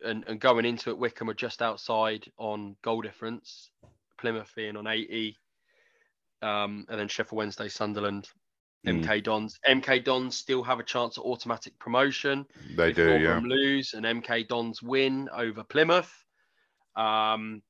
and, 0.03 0.25
and 0.27 0.41
going 0.41 0.65
into 0.65 0.91
it, 0.91 0.99
Wycombe 0.99 1.31
are 1.31 1.35
just 1.35 1.61
outside 1.61 2.31
on 2.39 2.77
goal 2.83 3.03
difference, 3.03 3.71
Plymouth 4.19 4.51
being 4.57 4.77
on 4.77 4.87
80, 4.87 5.37
um, 6.41 6.87
and 6.89 6.99
then 6.99 7.07
Sheffield 7.07 7.37
Wednesday, 7.37 7.69
Sunderland, 7.69 8.29
Mm. 8.87 9.05
MK 9.05 9.23
Dons. 9.23 9.59
MK 9.69 10.05
Dons 10.05 10.37
still 10.37 10.63
have 10.63 10.81
a 10.81 10.85
chance 10.85 11.19
of 11.19 11.25
automatic 11.25 11.79
promotion. 11.79 12.47
They 12.77 12.91
if 12.91 12.97
do, 12.97 13.05
yeah. 13.05 13.13
Rotherham 13.13 13.45
lose 13.45 13.95
and 13.95 14.07
MK 14.07 14.49
Dons 14.49 14.83
win 14.83 15.29
over 15.35 15.63
Plymouth, 15.65 16.13
um, 16.97 17.63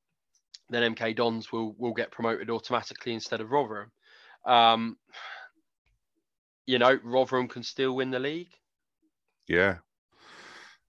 then 0.69 0.95
MK 0.95 1.17
Dons 1.17 1.51
will 1.53 1.75
will 1.79 1.93
get 1.95 2.11
promoted 2.11 2.51
automatically 2.51 3.13
instead 3.15 3.41
of 3.41 3.51
Rotherham. 3.51 3.91
Um, 4.47 4.97
you 6.67 6.79
know, 6.79 6.99
Rotherham 7.03 7.49
can 7.49 7.63
still 7.63 7.97
win 7.97 8.11
the 8.11 8.19
league. 8.19 8.53
Yeah. 9.49 9.77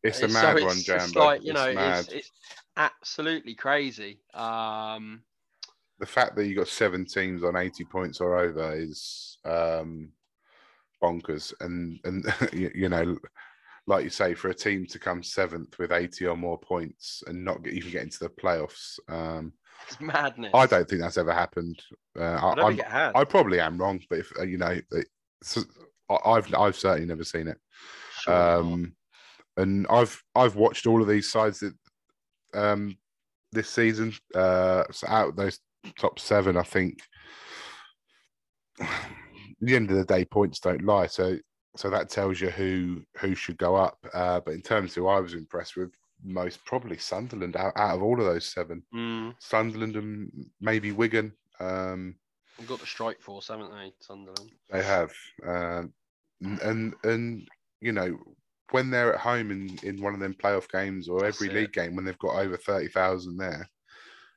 It's 0.03 0.21
a 0.21 0.29
so 0.29 0.33
mad 0.33 0.57
it's- 0.57 0.87
one, 0.87 0.97
it's 0.99 1.15
like, 1.15 1.43
you 1.43 1.51
It's 1.51 1.59
know, 1.59 1.73
mad. 1.73 1.99
it's, 1.99 2.09
it's 2.09 2.31
absolutely 2.77 3.55
crazy. 3.55 4.19
Um, 4.33 5.23
the 5.99 6.05
fact 6.05 6.35
that 6.35 6.47
you 6.47 6.55
got 6.55 6.67
seven 6.67 7.05
teams 7.05 7.43
on 7.43 7.55
80 7.55 7.83
points 7.85 8.19
or 8.21 8.37
over 8.37 8.73
is 8.73 9.37
um 9.45 10.11
bonkers 11.01 11.53
and 11.61 11.99
and 12.03 12.25
you 12.53 12.89
know 12.89 13.17
like 13.87 14.03
you 14.03 14.09
say 14.09 14.33
for 14.33 14.49
a 14.49 14.53
team 14.53 14.85
to 14.85 14.99
come 14.99 15.23
seventh 15.23 15.77
with 15.79 15.91
80 15.91 16.27
or 16.27 16.37
more 16.37 16.59
points 16.59 17.23
and 17.27 17.43
not 17.43 17.63
get, 17.63 17.73
even 17.73 17.91
get 17.91 18.03
into 18.03 18.19
the 18.19 18.29
playoffs 18.29 18.99
um 19.09 19.53
it's 19.87 19.99
madness. 19.99 20.51
i 20.53 20.65
don't 20.65 20.87
think 20.87 21.01
that's 21.01 21.17
ever 21.17 21.33
happened 21.33 21.81
uh, 22.19 22.21
I 22.23 22.35
I, 22.51 22.55
don't 22.55 22.59
I'm- 22.59 22.67
think 22.75 22.79
it 22.81 22.91
has. 22.91 23.11
I 23.15 23.23
probably 23.23 23.59
am 23.59 23.77
wrong 23.77 23.99
but 24.09 24.19
if 24.19 24.31
uh, 24.39 24.43
you 24.43 24.57
know 24.57 24.79
it's, 24.91 25.57
I- 26.09 26.29
i've 26.31 26.53
i've 26.53 26.75
certainly 26.75 27.07
never 27.07 27.23
seen 27.23 27.47
it 27.47 27.57
not. 28.27 28.59
um 28.59 28.93
and 29.57 29.87
i've 29.89 30.21
i've 30.35 30.55
watched 30.55 30.85
all 30.87 31.01
of 31.01 31.07
these 31.07 31.31
sides 31.31 31.59
that 31.61 31.73
um 32.53 32.95
this 33.51 33.69
season 33.69 34.13
uh 34.35 34.83
so 34.91 35.07
out 35.07 35.29
of 35.29 35.35
those 35.35 35.59
top 35.97 36.19
seven 36.19 36.55
i 36.55 36.63
think 36.63 36.99
at 38.79 38.87
the 39.61 39.75
end 39.75 39.89
of 39.89 39.97
the 39.97 40.05
day 40.05 40.23
points 40.23 40.59
don't 40.59 40.85
lie 40.85 41.07
so 41.07 41.37
so 41.75 41.89
that 41.89 42.09
tells 42.09 42.39
you 42.41 42.49
who 42.49 43.03
who 43.17 43.35
should 43.35 43.57
go 43.57 43.75
up 43.75 43.97
uh 44.13 44.39
but 44.39 44.53
in 44.53 44.61
terms 44.61 44.91
of 44.91 44.95
who 44.95 45.07
i 45.07 45.19
was 45.19 45.33
impressed 45.33 45.75
with 45.77 45.93
most 46.23 46.63
probably 46.65 46.97
sunderland 46.97 47.55
out, 47.55 47.73
out 47.75 47.95
of 47.95 48.03
all 48.03 48.19
of 48.19 48.25
those 48.25 48.51
seven 48.51 48.83
Mm, 48.93 49.35
sunderland 49.39 49.95
and 49.95 50.51
maybe 50.59 50.91
wigan 50.91 51.35
um 51.59 52.17
we've 52.57 52.67
got 52.67 52.79
the 52.79 52.85
strike 52.85 53.21
force, 53.21 53.47
haven't 53.47 53.71
they, 53.71 53.93
Sunderland? 54.01 54.51
they 54.69 54.83
have 54.83 55.13
um 55.45 55.93
and 56.41 56.93
and, 57.03 57.47
you 57.81 57.91
know 57.91 58.17
when 58.71 58.89
they're 58.89 59.13
at 59.13 59.19
home 59.19 59.51
in 59.51 59.77
in 59.83 60.01
one 60.01 60.13
of 60.13 60.19
them 60.19 60.33
playoff 60.33 60.69
games 60.69 61.09
or 61.09 61.19
That's 61.19 61.35
every 61.35 61.49
it. 61.49 61.53
league 61.53 61.73
game 61.73 61.95
when 61.95 62.05
they've 62.05 62.17
got 62.19 62.37
over 62.37 62.57
30,000 62.57 63.37
there 63.37 63.69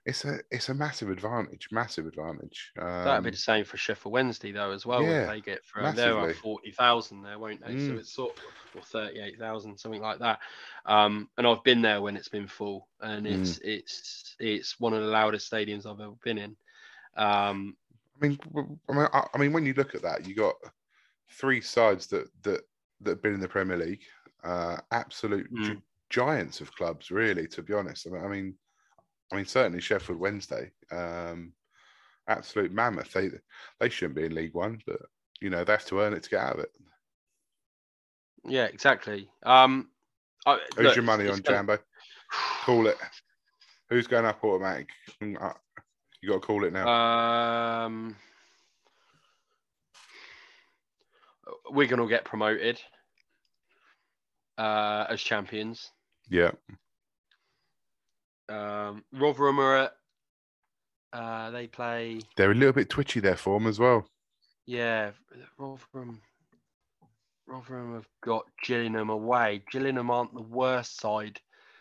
it's 0.07 0.25
a 0.25 0.39
it's 0.51 0.69
a 0.69 0.75
massive 0.75 1.09
advantage 1.11 1.69
massive 1.73 2.07
advantage 2.07 2.73
That'd 2.77 3.19
um, 3.19 3.25
be 3.25 3.31
the 3.31 3.37
same 3.37 3.65
for 3.65 3.77
Sheffield 3.77 4.13
Wednesday 4.13 4.53
though 4.53 4.71
as 4.71 4.85
well. 4.87 5.03
yeah, 5.03 5.27
they 5.27 5.41
get 5.41 5.61
they're 5.75 5.83
massively. 5.83 6.31
at 6.31 6.37
forty 6.37 6.71
thousand 6.73 7.23
there, 7.23 7.39
won't 7.39 7.61
they? 7.65 7.77
So 7.79 7.93
Mm. 7.93 7.99
it's 7.99 8.13
sort 8.13 8.37
of 8.37 8.45
or 8.75 8.83
thirty-eight 8.83 9.39
thousand, 9.39 9.79
something 9.79 10.01
like 10.03 10.19
that. 10.19 10.41
Um, 10.87 11.29
and 11.39 11.47
I've 11.47 11.63
been 11.65 11.83
there 11.83 12.03
when 12.03 12.17
it's 12.17 12.29
been 12.29 12.47
full, 12.47 12.89
and 13.01 13.27
Mm. 13.27 13.33
it's 13.35 13.59
it's 13.63 14.37
it's 14.39 14.81
one 14.81 14.93
of 14.95 15.03
the 15.03 15.09
loudest 15.09 15.51
stadiums 15.51 15.87
I've 15.87 16.01
ever 16.01 16.15
been 16.23 16.39
in. 16.39 16.57
Um, 17.17 17.77
I 18.21 18.27
mean, 18.27 18.39
I 18.89 18.93
mean, 18.93 19.09
I 19.13 19.39
mean, 19.39 19.53
when 19.53 19.67
you 19.67 19.75
look 19.75 19.95
at 19.95 20.03
that, 20.03 20.27
you 20.27 20.35
got 20.35 20.55
three 21.31 21.61
sides 21.61 22.07
that 22.09 22.29
that 22.43 22.63
that 23.01 23.11
have 23.11 23.23
been 23.23 23.35
in 23.35 23.41
the 23.41 23.49
Premier 23.49 23.77
League, 23.77 24.03
uh, 24.45 24.79
absolute 24.93 25.49
gi- 25.63 25.75
Mm. 25.75 25.83
giants 26.11 26.61
of 26.61 26.75
clubs, 26.75 27.11
really. 27.11 27.47
To 27.49 27.63
be 27.63 27.75
honest, 27.75 28.07
I 28.07 28.29
mean, 28.29 28.55
I 29.35 29.37
mean, 29.37 29.47
certainly 29.47 29.81
Sheffield 29.81 30.21
Wednesday, 30.21 30.71
um, 30.93 31.53
absolute 32.29 32.71
mammoth. 32.71 33.13
They 33.13 33.31
they 33.81 33.89
shouldn't 33.89 34.15
be 34.15 34.25
in 34.27 34.35
League 34.35 34.55
One, 34.55 34.81
but 34.87 35.01
you 35.41 35.51
know 35.51 35.65
they 35.65 35.73
have 35.73 35.85
to 35.87 36.01
earn 36.01 36.13
it 36.13 36.23
to 36.23 36.31
get 36.31 36.41
out 36.41 36.55
of 36.55 36.61
it. 36.61 36.71
yeah, 38.45 38.67
exactly. 38.67 39.29
Um, 39.43 39.89
I, 40.47 40.61
Who's 40.77 40.85
look, 40.85 40.95
your 40.97 41.05
money 41.05 41.25
on, 41.29 41.41
gonna- 41.41 41.57
Jambo? 41.59 41.79
Call 42.65 42.87
it. 42.87 42.97
Who's 43.91 44.07
going 44.07 44.25
up 44.25 44.43
automatic? 44.45 44.89
Mm, 45.21 45.43
uh, 45.43 45.53
You 46.23 46.29
got 46.29 46.35
to 46.41 46.47
call 46.47 46.65
it 46.65 46.73
now. 46.73 46.87
Um, 46.89 48.15
Wigan 51.71 52.01
will 52.01 52.09
get 52.09 52.25
promoted 52.25 52.81
uh, 54.59 55.07
as 55.09 55.21
champions. 55.21 55.91
yeah, 56.31 56.53
Um, 58.49 59.05
Rotherham 59.13 59.59
are 59.59 59.77
at. 59.77 59.93
Uh, 61.13 61.51
they 61.51 61.67
play. 61.69 62.21
they're 62.37 62.51
a 62.51 62.55
little 62.55 62.73
bit 62.73 62.91
twitchy 62.91 63.21
there 63.21 63.37
for 63.37 63.59
them 63.59 63.69
as 63.69 63.79
well. 63.79 64.05
Yeah, 64.67 65.11
Rotherham. 65.59 66.21
Rotherham 67.47 67.95
have 67.95 68.09
got 68.23 68.47
Gillingham 68.65 69.11
away. 69.11 69.63
Gillingham 69.71 70.11
aren't 70.11 70.35
the 70.35 70.43
worst 70.43 70.99
side 70.99 71.41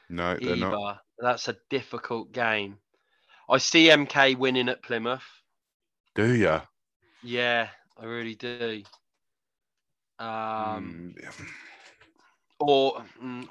No, 0.09 0.35
they're 0.35 0.55
either. 0.55 0.69
not. 0.69 0.99
That's 1.19 1.47
a 1.47 1.55
difficult 1.69 2.31
game. 2.33 2.77
I 3.49 3.57
see 3.57 3.87
MK 3.87 4.37
winning 4.37 4.69
at 4.69 4.83
Plymouth. 4.83 5.23
Do 6.15 6.33
you? 6.35 6.61
Yeah, 7.23 7.69
I 7.97 8.05
really 8.05 8.35
do. 8.35 8.83
Um, 10.19 11.15
Mm, 11.15 11.33
Or 12.59 13.03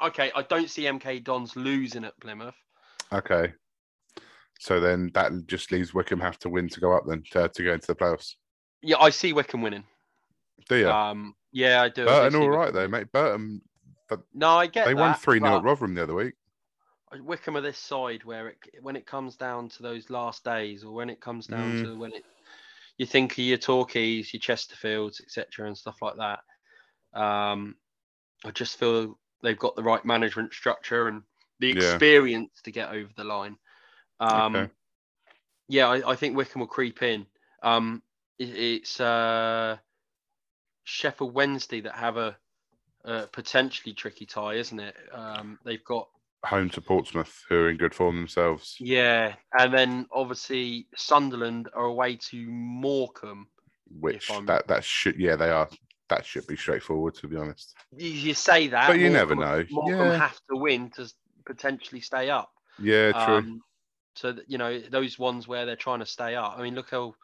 okay, 0.07 0.31
I 0.35 0.43
don't 0.43 0.71
see 0.71 0.83
MK 0.85 1.25
Dons 1.25 1.57
losing 1.57 2.05
at 2.05 2.19
Plymouth. 2.21 2.55
Okay. 3.13 3.53
So 4.61 4.81
then 4.81 5.11
that 5.15 5.33
just 5.47 5.73
leaves 5.73 5.93
Wycombe 5.93 6.21
have 6.21 6.39
to 6.41 6.49
win 6.49 6.69
to 6.69 6.81
go 6.81 6.93
up 6.93 7.05
then 7.07 7.23
to, 7.33 7.49
to 7.49 7.65
go 7.65 7.73
into 7.73 7.89
the 7.89 7.97
playoffs. 7.97 8.35
Yeah, 8.81 8.99
I 8.99 9.11
see 9.11 9.33
Wycombe 9.33 9.63
winning. 9.63 9.85
Do 10.69 10.77
you? 10.77 10.89
Um, 10.89 11.35
yeah, 11.53 11.83
I 11.83 11.89
do. 11.89 12.03
I 12.03 12.29
Burton 12.29 12.33
see 12.33 12.39
all 12.39 12.51
Wycombe 12.51 12.75
though, 12.75 12.89
mate. 12.89 13.13
Burton 13.13 13.61
No, 14.35 14.51
I 14.51 14.67
get 14.67 14.87
they 14.87 14.95
won 14.95 15.15
three 15.15 15.41
0 15.41 15.57
at 15.57 15.65
Rotherham 15.65 15.95
the 15.95 16.03
other 16.03 16.15
week. 16.15 16.35
Wycombe 17.21 17.57
are 17.57 17.61
this 17.61 17.79
side 17.79 18.25
where 18.25 18.49
it 18.49 18.57
when 18.81 18.97
it 18.97 19.07
comes 19.07 19.37
down 19.37 19.69
to 19.71 19.83
those 19.83 20.11
last 20.11 20.45
days, 20.45 20.85
or 20.85 20.95
when 20.95 21.11
it 21.11 21.21
comes 21.21 21.47
down 21.47 21.75
Mm. 21.75 21.83
to 21.83 21.99
when 21.99 22.13
it 22.13 22.25
you 22.99 23.07
think 23.07 23.33
of 23.33 23.39
your 23.39 23.59
Torquays, 23.59 24.33
your 24.33 24.41
Chesterfields, 24.41 25.21
etc., 25.21 25.67
and 25.67 25.77
stuff 25.77 25.97
like 26.01 26.17
that. 26.17 26.41
Um, 27.21 27.77
I 28.45 28.51
just 28.51 28.79
feel 28.79 29.19
they've 29.43 29.59
got 29.59 29.77
the 29.77 29.83
right 29.83 30.05
management 30.05 30.53
structure 30.53 31.09
and 31.09 31.23
the 31.63 31.69
Yeah. 31.69 31.93
experience 31.95 32.61
to 32.65 32.71
get 32.73 32.91
over 32.91 33.11
the 33.17 33.25
line. 33.25 33.57
Um, 34.21 34.57
Okay. 34.57 34.73
Yeah, 35.69 35.89
I, 35.89 36.11
I 36.13 36.17
think 36.17 36.37
Wycombe 36.37 36.61
will 36.61 36.67
creep 36.67 37.03
in. 37.03 37.27
Um, 37.63 38.03
it- 38.39 38.57
it's 38.57 39.01
uh, 39.01 39.79
Sheffield 40.85 41.33
Wednesday 41.33 41.81
that 41.83 41.95
have 41.95 42.17
a, 42.17 42.37
a 43.05 43.27
potentially 43.29 43.95
tricky 43.95 44.27
tie, 44.27 44.55
isn't 44.55 44.81
it? 44.81 44.97
Um, 45.13 45.59
they've 45.65 45.85
got 45.85 46.09
Home 46.45 46.69
to 46.71 46.81
Portsmouth, 46.81 47.45
who 47.49 47.55
are 47.55 47.71
in 47.71 47.77
good 47.77 47.95
form 47.95 48.17
themselves. 48.17 48.75
yeah, 48.81 49.37
and 49.57 49.73
then 49.73 50.07
obviously 50.11 50.89
Sunderland 50.97 51.69
are 51.73 51.85
away 51.85 52.17
to 52.31 52.47
Morecambe. 52.51 53.47
Which 54.01 54.27
that 54.47 54.67
that 54.67 54.83
should 54.83 55.17
yeah 55.21 55.37
they 55.37 55.51
are 55.51 55.69
that 56.09 56.25
should 56.27 56.47
be 56.49 56.57
straightforward 56.57 57.15
to 57.17 57.29
be 57.29 57.37
honest. 57.37 57.75
You, 57.97 58.09
you 58.09 58.35
say 58.35 58.67
that, 58.69 58.89
But 58.89 58.99
you 58.99 59.09
never 59.11 59.37
know. 59.37 59.65
Morecambe 59.71 60.07
Yeah. 60.13 60.19
have 60.19 60.41
to 60.51 60.57
win 60.57 60.91
to 60.97 61.09
potentially 61.45 62.01
stay 62.01 62.31
up. 62.31 62.51
Yeah, 62.79 63.13
true. 63.13 63.37
Um, 63.37 63.63
so 64.15 64.33
that, 64.33 64.45
you 64.49 64.59
know 64.59 64.79
those 64.79 65.19
ones 65.19 65.49
where 65.49 65.67
they're 65.67 65.77
trying 65.77 66.01
to 66.01 66.07
stay 66.07 66.35
up. 66.35 66.55
I 66.57 66.63
mean, 66.63 66.75
look 66.75 66.91
how 66.91 67.15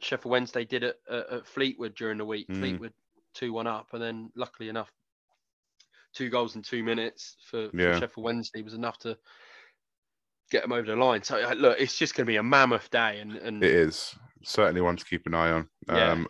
Sheffield 0.00 0.30
Wednesday 0.30 0.64
did 0.64 0.84
it 0.84 0.96
at, 1.10 1.30
at 1.30 1.46
Fleetwood 1.46 1.94
during 1.94 2.18
the 2.18 2.24
week. 2.24 2.48
Mm. 2.48 2.58
Fleetwood 2.58 2.92
two 3.34 3.52
one 3.52 3.66
up, 3.66 3.88
and 3.92 4.02
then 4.02 4.30
luckily 4.34 4.68
enough, 4.68 4.90
two 6.14 6.30
goals 6.30 6.56
in 6.56 6.62
two 6.62 6.82
minutes 6.82 7.36
for, 7.50 7.68
for 7.70 7.98
Sheffield 7.98 8.24
Wednesday 8.24 8.62
was 8.62 8.74
enough 8.74 8.98
to 9.00 9.16
get 10.50 10.62
them 10.62 10.72
over 10.72 10.86
the 10.86 10.96
line. 10.96 11.22
So 11.22 11.42
uh, 11.42 11.54
look, 11.54 11.80
it's 11.80 11.98
just 11.98 12.14
going 12.14 12.26
to 12.26 12.30
be 12.30 12.36
a 12.36 12.42
mammoth 12.42 12.90
day, 12.90 13.20
and 13.20 13.32
and 13.32 13.62
it 13.62 13.70
is 13.70 14.14
certainly 14.44 14.80
one 14.80 14.96
to 14.96 15.04
keep 15.04 15.26
an 15.26 15.34
eye 15.34 15.50
on. 15.50 15.68
Yeah. 15.88 16.12
Um, 16.12 16.28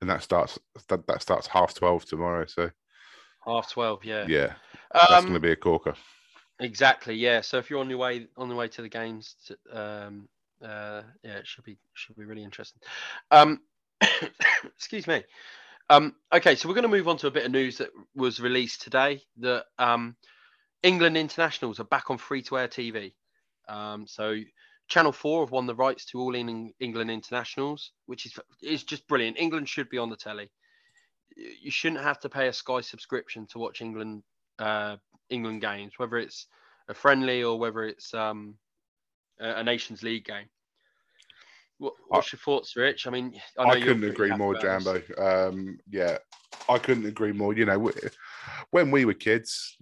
and 0.00 0.08
that 0.08 0.22
starts 0.22 0.58
that, 0.88 1.06
that 1.06 1.22
starts 1.22 1.46
half 1.48 1.74
twelve 1.74 2.04
tomorrow. 2.04 2.46
So 2.46 2.70
half 3.44 3.70
twelve, 3.72 4.04
yeah. 4.04 4.26
yeah, 4.28 4.54
that's 4.92 5.12
Um, 5.12 5.22
going 5.24 5.34
to 5.34 5.40
be 5.40 5.52
a 5.52 5.56
corker. 5.56 5.94
Exactly. 6.60 7.14
Yeah. 7.14 7.40
So 7.40 7.58
if 7.58 7.70
you're 7.70 7.80
on 7.80 7.88
your 7.90 7.98
way 7.98 8.26
on 8.36 8.48
the 8.48 8.54
way 8.54 8.68
to 8.68 8.82
the 8.82 8.88
games, 8.88 9.36
to, 9.46 9.56
um, 9.80 10.28
uh, 10.62 11.02
yeah, 11.22 11.38
it 11.38 11.46
should 11.46 11.64
be 11.64 11.78
should 11.94 12.16
be 12.16 12.24
really 12.24 12.42
interesting. 12.42 12.80
Um, 13.30 13.60
excuse 14.64 15.06
me. 15.06 15.22
Um, 15.90 16.16
okay, 16.32 16.54
so 16.54 16.68
we're 16.68 16.74
going 16.74 16.82
to 16.82 16.88
move 16.88 17.08
on 17.08 17.16
to 17.18 17.28
a 17.28 17.30
bit 17.30 17.46
of 17.46 17.52
news 17.52 17.78
that 17.78 17.90
was 18.14 18.40
released 18.40 18.82
today. 18.82 19.22
That 19.38 19.64
um, 19.78 20.16
England 20.82 21.16
internationals 21.16 21.80
are 21.80 21.84
back 21.84 22.10
on 22.10 22.18
free 22.18 22.42
to 22.42 22.58
air 22.58 22.68
TV. 22.68 23.14
Um, 23.68 24.06
so 24.06 24.36
Channel 24.88 25.12
Four 25.12 25.42
have 25.44 25.50
won 25.50 25.66
the 25.66 25.74
rights 25.74 26.06
to 26.06 26.18
all 26.20 26.34
in 26.34 26.72
England 26.80 27.10
internationals, 27.10 27.92
which 28.06 28.26
is 28.26 28.38
is 28.62 28.82
just 28.84 29.06
brilliant. 29.06 29.38
England 29.38 29.68
should 29.68 29.88
be 29.88 29.98
on 29.98 30.10
the 30.10 30.16
telly. 30.16 30.50
You 31.36 31.70
shouldn't 31.70 32.02
have 32.02 32.18
to 32.20 32.28
pay 32.28 32.48
a 32.48 32.52
Sky 32.52 32.80
subscription 32.80 33.46
to 33.48 33.58
watch 33.58 33.80
England 33.80 34.24
uh, 34.58 34.96
England 35.30 35.60
games, 35.60 35.92
whether 35.96 36.16
it's 36.16 36.46
a 36.88 36.94
friendly 36.94 37.42
or 37.42 37.58
whether 37.58 37.84
it's 37.84 38.14
um, 38.14 38.54
a, 39.40 39.62
Nations 39.62 40.02
League 40.02 40.24
game. 40.24 40.46
What, 41.78 41.94
what's 42.08 42.32
your 42.32 42.40
thoughts, 42.40 42.74
Rich? 42.76 43.06
I 43.06 43.10
mean, 43.10 43.40
I, 43.56 43.62
I, 43.62 43.80
couldn't 43.80 44.04
agree 44.04 44.34
more. 44.34 44.54
Jambo. 44.56 45.00
Um, 45.16 45.78
yeah, 45.88 46.18
I 46.68 46.78
couldn't 46.78 47.06
agree 47.06 47.32
more. 47.32 47.54
You 47.54 47.66
know, 47.66 47.92
when 48.70 48.90
we 48.90 49.04
were 49.04 49.14
kids, 49.14 49.76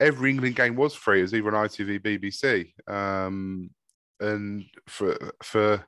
every 0.00 0.30
England 0.30 0.56
game 0.56 0.74
was 0.74 0.94
free. 0.94 1.18
It 1.18 1.22
was 1.22 1.34
either 1.34 1.54
on 1.54 1.68
ITV, 1.68 2.00
BBC, 2.00 2.92
um, 2.92 3.70
and 4.18 4.64
for 4.86 5.16
for 5.42 5.84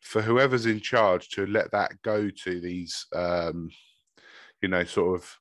for 0.00 0.22
whoever's 0.22 0.66
in 0.66 0.80
charge 0.80 1.28
to 1.30 1.46
let 1.46 1.70
that 1.72 2.00
go 2.02 2.28
to 2.28 2.60
these, 2.60 3.06
um, 3.14 3.70
you 4.60 4.68
know, 4.68 4.84
sort 4.84 5.20
of 5.20 5.38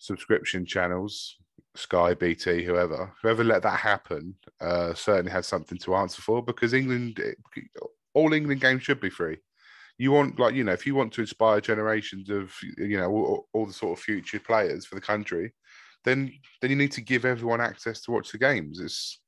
subscription 0.00 0.66
channels, 0.66 1.36
Sky, 1.76 2.14
BT, 2.14 2.64
whoever, 2.64 3.12
whoever 3.22 3.44
let 3.44 3.62
that 3.62 3.78
happen, 3.78 4.34
uh, 4.60 4.92
certainly 4.94 5.30
has 5.30 5.46
something 5.46 5.78
to 5.78 5.94
answer 5.94 6.20
for 6.20 6.42
because 6.42 6.74
England, 6.74 7.22
all 8.12 8.32
England 8.32 8.60
games 8.60 8.82
should 8.82 9.00
be 9.00 9.10
free. 9.10 9.38
You 9.98 10.10
want, 10.10 10.40
like, 10.40 10.54
you 10.54 10.64
know, 10.64 10.72
if 10.72 10.86
you 10.86 10.94
want 10.94 11.12
to 11.12 11.20
inspire 11.20 11.60
generations 11.60 12.30
of, 12.30 12.52
you 12.78 12.96
know, 12.96 13.10
all, 13.10 13.48
all 13.52 13.66
the 13.66 13.72
sort 13.72 13.96
of 13.96 14.02
future 14.02 14.40
players 14.40 14.86
for 14.86 14.94
the 14.96 15.00
country, 15.00 15.52
then 16.04 16.32
then 16.60 16.70
you 16.70 16.76
need 16.76 16.92
to 16.92 17.02
give 17.02 17.26
everyone 17.26 17.60
access 17.60 18.00
to 18.02 18.10
watch 18.10 18.32
the 18.32 18.38
games. 18.38 18.80
It's, 18.80 19.20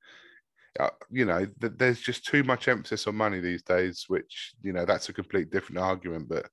uh, 0.80 0.88
you 1.10 1.26
know, 1.26 1.46
th- 1.60 1.74
there's 1.76 2.00
just 2.00 2.24
too 2.24 2.42
much 2.42 2.68
emphasis 2.68 3.06
on 3.06 3.14
money 3.14 3.40
these 3.40 3.62
days, 3.62 4.06
which 4.08 4.54
you 4.62 4.72
know 4.72 4.86
that's 4.86 5.10
a 5.10 5.12
complete 5.12 5.50
different 5.50 5.78
argument. 5.82 6.30
But, 6.30 6.48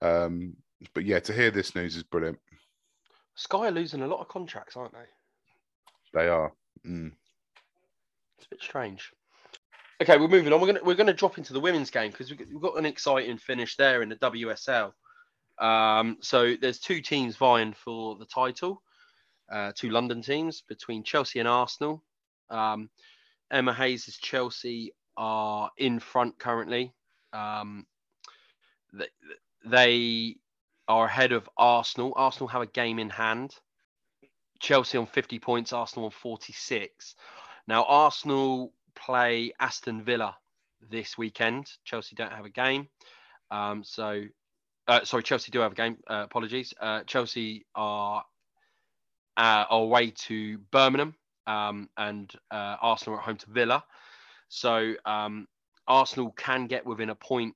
um, 0.00 0.54
but 0.94 1.04
yeah, 1.04 1.18
to 1.18 1.32
hear 1.32 1.50
this 1.50 1.74
news 1.74 1.96
is 1.96 2.04
brilliant. 2.04 2.38
Sky 3.34 3.68
are 3.68 3.72
losing 3.72 4.02
a 4.02 4.06
lot 4.06 4.20
of 4.20 4.28
contracts, 4.28 4.76
aren't 4.76 4.92
they? 4.92 6.18
They 6.20 6.28
are. 6.28 6.52
Mm. 6.86 7.12
It's 8.38 8.46
a 8.46 8.50
bit 8.50 8.62
strange. 8.62 9.10
Okay, 10.02 10.16
we're 10.18 10.28
moving 10.28 10.52
on. 10.52 10.60
We're 10.60 10.66
gonna 10.68 10.84
we're 10.84 10.94
gonna 10.94 11.12
drop 11.12 11.38
into 11.38 11.52
the 11.52 11.60
women's 11.60 11.90
game 11.90 12.10
because 12.10 12.30
we've, 12.30 12.38
got- 12.38 12.48
we've 12.48 12.60
got 12.60 12.78
an 12.78 12.86
exciting 12.86 13.38
finish 13.38 13.76
there 13.76 14.02
in 14.02 14.08
the 14.08 14.16
WSL. 14.16 14.92
Um, 15.58 16.18
so 16.20 16.54
there's 16.60 16.80
two 16.80 17.00
teams 17.00 17.36
vying 17.36 17.72
for 17.72 18.16
the 18.16 18.26
title, 18.26 18.82
uh, 19.52 19.72
two 19.76 19.90
London 19.90 20.20
teams 20.20 20.62
between 20.68 21.04
Chelsea 21.04 21.38
and 21.38 21.48
Arsenal. 21.48 22.02
Um, 22.50 22.90
Emma 23.52 23.72
Hayes' 23.72 24.18
Chelsea 24.20 24.92
are 25.16 25.70
in 25.78 26.00
front 26.00 26.38
currently. 26.40 26.92
Um, 27.32 27.86
they, 28.92 29.06
they 29.64 30.36
are 30.88 31.06
ahead 31.06 31.32
of 31.32 31.48
Arsenal. 31.56 32.12
Arsenal 32.16 32.48
have 32.48 32.62
a 32.62 32.66
game 32.66 32.98
in 32.98 33.10
hand. 33.10 33.54
Chelsea 34.60 34.98
on 34.98 35.06
50 35.06 35.38
points, 35.38 35.72
Arsenal 35.72 36.06
on 36.06 36.10
46. 36.10 37.14
Now, 37.66 37.84
Arsenal 37.84 38.72
play 38.94 39.52
Aston 39.58 40.02
Villa 40.02 40.36
this 40.90 41.18
weekend. 41.18 41.70
Chelsea 41.84 42.14
don't 42.14 42.32
have 42.32 42.44
a 42.44 42.50
game. 42.50 42.88
Um, 43.50 43.84
so, 43.84 44.22
uh, 44.88 45.04
sorry, 45.04 45.22
Chelsea 45.22 45.50
do 45.50 45.60
have 45.60 45.72
a 45.72 45.76
game. 45.76 45.98
Uh, 46.08 46.22
apologies. 46.24 46.74
Uh, 46.80 47.02
Chelsea 47.04 47.66
are 47.74 48.24
uh, 49.36 49.64
away 49.70 50.10
to 50.10 50.58
Birmingham, 50.70 51.14
um, 51.46 51.88
and 51.96 52.32
uh, 52.50 52.76
Arsenal 52.80 53.16
are 53.16 53.20
at 53.20 53.24
home 53.24 53.36
to 53.38 53.50
Villa. 53.50 53.84
So, 54.48 54.94
um, 55.04 55.46
Arsenal 55.86 56.32
can 56.32 56.66
get 56.66 56.86
within 56.86 57.10
a 57.10 57.14
point 57.14 57.54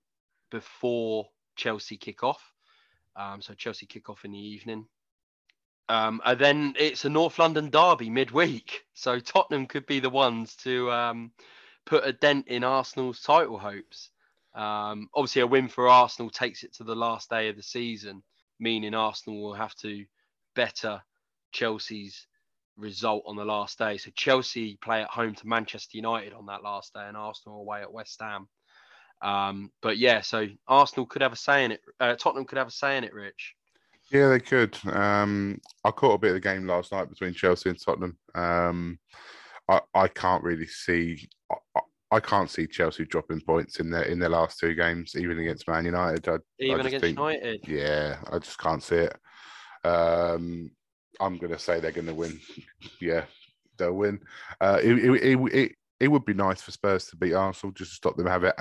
before 0.51 1.27
Chelsea 1.57 1.97
kick 1.97 2.23
off. 2.23 2.53
Um, 3.19 3.43
so, 3.43 3.53
Chelsea 3.53 3.87
kick 3.87 4.09
off 4.09 4.25
in 4.25 4.33
the 4.33 4.39
evening. 4.39 4.87
Um, 5.89 6.21
and 6.25 6.39
then 6.39 6.75
it's 6.79 7.05
a 7.05 7.11
North 7.11 7.39
London 7.39 7.71
derby 7.71 8.11
midweek. 8.11 8.85
So 8.95 9.19
Tottenham 9.21 9.67
could 9.67 9.87
be 9.87 10.01
the 10.01 10.11
ones 10.11 10.55
to 10.57 10.91
um, 10.91 11.33
put 11.87 12.07
a 12.07 12.13
dent 12.13 12.49
in 12.49 12.65
Arsenal's 12.65 13.23
title 13.23 13.59
hopes. 13.59 14.11
Um, 14.55 15.09
obviously, 15.15 15.43
a 15.43 15.47
win 15.47 15.69
for 15.69 15.89
Arsenal 15.89 16.31
takes 16.31 16.63
it 16.63 16.75
to 16.75 16.85
the 16.85 16.97
last 16.97 17.31
day 17.31 17.49
of 17.49 17.57
the 17.57 17.63
season, 17.63 18.23
meaning 18.59 18.95
Arsenal 18.95 19.41
will 19.43 19.55
have 19.55 19.75
to 19.77 20.05
better 20.55 21.01
Chelsea's 21.53 22.27
result 22.77 23.23
on 23.27 23.37
the 23.37 23.45
last 23.45 23.79
day. 23.79 23.97
So 23.97 24.11
Chelsea 24.15 24.79
play 24.83 25.03
at 25.03 25.11
home 25.11 25.35
to 25.37 25.47
Manchester 25.47 25.97
United 25.97 26.33
on 26.35 26.47
that 26.47 26.63
last 26.63 26.93
day, 26.93 27.07
and 27.07 27.17
Arsenal 27.17 27.61
away 27.61 27.81
at 27.81 27.93
West 27.93 28.21
Ham. 28.21 28.49
Um, 29.23 29.71
but 29.83 29.99
yeah, 29.99 30.21
so 30.21 30.47
Arsenal 30.67 31.07
could 31.07 31.23
have 31.23 31.33
a 31.33 31.37
say 31.37 31.65
in 31.65 31.73
it. 31.73 31.81
Uh, 31.99 32.15
Tottenham 32.15 32.45
could 32.45 32.59
have 32.59 32.69
a 32.69 32.73
say 32.73 32.97
in 32.97 33.05
it, 33.05 33.13
Rich. 33.15 33.55
Yeah, 34.11 34.29
they 34.31 34.41
could. 34.41 34.77
Um, 34.91 35.61
I 35.85 35.91
caught 35.91 36.15
a 36.15 36.19
bit 36.19 36.29
of 36.29 36.35
the 36.35 36.41
game 36.41 36.67
last 36.67 36.93
night 36.93 37.11
between 37.11 37.35
Chelsea 37.35 37.69
and 37.69 37.79
Tottenham. 37.83 38.17
Um, 38.35 38.99
I, 39.69 39.81
I 39.95 40.09
can't 40.09 40.43
really 40.43 40.67
see. 40.67 41.29
I, 41.77 41.81
I 42.11 42.21
can't 42.21 42.49
see 42.49 42.67
Chelsea 42.67 43.05
dropping 43.05 43.43
points 43.43 43.81
in 43.81 43.91
their 43.91 44.05
in 44.05 44.19
their 44.19 44.31
last 44.31 44.59
two 44.59 44.75
games, 44.75 45.15
even 45.15 45.39
against 45.39 45.69
Man 45.69 45.85
United. 45.85 46.27
I, 46.27 46.39
Even 46.59 46.87
against 46.87 47.05
think- 47.05 47.19
United. 47.19 47.61
Yeah, 47.69 48.17
I 48.33 48.39
just 48.39 48.59
can't 48.59 48.83
see 48.83 48.97
it. 48.97 49.17
Um, 49.85 50.71
I'm 51.21 51.37
to 51.53 51.59
say 51.59 51.81
they're 51.81 51.93
to 52.07 52.15
win. 52.15 52.41
Yeah, 53.01 53.25
they'll 53.77 53.93
win. 53.93 54.21
Uh, 54.61 54.79
it, 54.83 54.99
it, 54.99 55.39
it, 55.55 55.73
it, 56.01 56.09
would 56.09 56.25
be 56.25 56.35
nice 56.35 56.61
for 56.63 56.71
Spurs 56.71 57.07
to 57.07 57.17
beat 57.17 57.35
Arsenal 57.35 57.73
just 57.73 57.91
to 57.91 57.97
stop 57.97 58.17
them 58.17 58.27
have 58.27 58.45
it, 58.45 58.55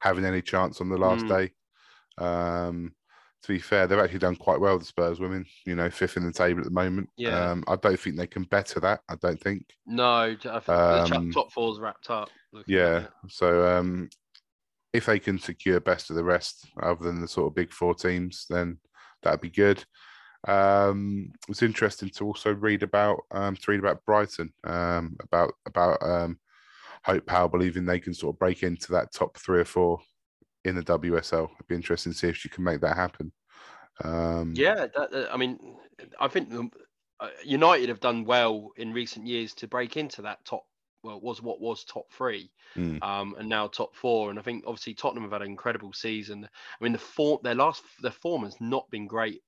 having 0.00 0.24
any 0.24 0.42
chance 0.42 0.80
on 0.80 0.88
the 0.88 0.96
last 0.96 1.24
Mm. 1.24 1.28
day. 1.28 1.52
Um, 2.24 2.94
to 3.42 3.48
be 3.48 3.58
fair, 3.58 3.86
they've 3.86 3.98
actually 3.98 4.20
done 4.20 4.36
quite 4.36 4.60
well, 4.60 4.78
the 4.78 4.84
Spurs 4.84 5.18
women, 5.18 5.44
you 5.66 5.74
know, 5.74 5.90
fifth 5.90 6.16
in 6.16 6.24
the 6.24 6.32
table 6.32 6.60
at 6.60 6.64
the 6.66 6.70
moment. 6.70 7.08
Yeah. 7.16 7.50
Um, 7.50 7.64
I 7.66 7.74
don't 7.76 7.98
think 7.98 8.16
they 8.16 8.26
can 8.28 8.44
better 8.44 8.78
that. 8.80 9.00
I 9.08 9.16
don't 9.16 9.40
think. 9.40 9.64
No, 9.84 10.04
I 10.04 10.28
think 10.36 10.42
the 10.42 10.60
top- 11.08 11.12
Um, 11.12 11.32
top 11.32 11.52
four's 11.52 11.80
wrapped 11.80 12.08
up. 12.10 12.28
Yeah. 12.66 13.06
So 13.28 13.76
um, 13.76 14.08
if 14.92 15.06
they 15.06 15.18
can 15.18 15.38
secure 15.40 15.80
best 15.80 16.10
of 16.10 16.16
the 16.16 16.22
rest, 16.24 16.68
other 16.80 17.02
than 17.04 17.20
the 17.20 17.26
sort 17.26 17.48
of 17.48 17.54
big 17.56 17.72
four 17.72 17.94
teams, 17.94 18.46
then 18.48 18.78
that'd 19.22 19.40
be 19.40 19.50
good. 19.50 19.84
Um, 20.46 21.30
it 21.42 21.48
was 21.48 21.62
interesting 21.62 22.10
to 22.10 22.26
also 22.26 22.52
read 22.52 22.82
about 22.82 23.20
um, 23.30 23.56
to 23.56 23.70
read 23.70 23.80
about 23.80 24.04
Brighton 24.04 24.52
um, 24.64 25.16
about 25.20 25.52
about 25.66 26.02
um, 26.02 26.38
Hope 27.04 27.26
Powell 27.26 27.48
believing 27.48 27.84
they 27.84 28.00
can 28.00 28.14
sort 28.14 28.34
of 28.34 28.38
break 28.38 28.62
into 28.62 28.92
that 28.92 29.12
top 29.12 29.36
three 29.38 29.60
or 29.60 29.64
four 29.64 30.00
in 30.64 30.76
the 30.76 30.82
WSL. 30.82 31.50
It'd 31.54 31.66
be 31.68 31.74
interesting 31.74 32.12
to 32.12 32.18
see 32.18 32.28
if 32.28 32.36
she 32.36 32.48
can 32.48 32.64
make 32.64 32.80
that 32.80 32.96
happen. 32.96 33.32
Um, 34.04 34.54
Yeah, 34.56 34.86
that, 34.94 35.12
uh, 35.12 35.28
I 35.32 35.36
mean, 35.36 35.78
I 36.20 36.28
think 36.28 36.52
uh, 37.20 37.28
United 37.44 37.88
have 37.88 38.00
done 38.00 38.24
well 38.24 38.70
in 38.76 38.92
recent 38.92 39.26
years 39.26 39.54
to 39.54 39.68
break 39.68 39.96
into 39.96 40.22
that 40.22 40.44
top. 40.44 40.64
Well, 41.02 41.16
it 41.16 41.22
was 41.22 41.42
what 41.42 41.60
was 41.60 41.84
top 41.84 42.12
three, 42.12 42.52
Mm. 42.76 43.02
um, 43.02 43.34
and 43.36 43.48
now 43.48 43.66
top 43.66 43.96
four. 43.96 44.30
And 44.30 44.38
I 44.38 44.42
think 44.42 44.64
obviously 44.66 44.94
Tottenham 44.94 45.24
have 45.24 45.32
had 45.32 45.42
an 45.42 45.48
incredible 45.48 45.92
season. 45.92 46.44
I 46.44 46.84
mean, 46.84 46.92
the 46.92 46.98
form, 46.98 47.40
their 47.42 47.56
last, 47.56 47.82
their 48.00 48.12
form 48.12 48.44
has 48.44 48.60
not 48.60 48.88
been 48.90 49.08
great. 49.08 49.42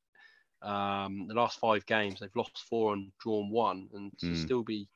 Um, 0.62 1.26
the 1.28 1.34
last 1.34 1.60
five 1.60 1.86
games, 1.86 2.18
they've 2.18 2.34
lost 2.34 2.58
four 2.68 2.94
and 2.94 3.12
drawn 3.20 3.50
one, 3.50 3.88
and 3.92 4.18
to 4.18 4.26
Mm. 4.26 4.36
still 4.44 4.62
be 4.64 4.88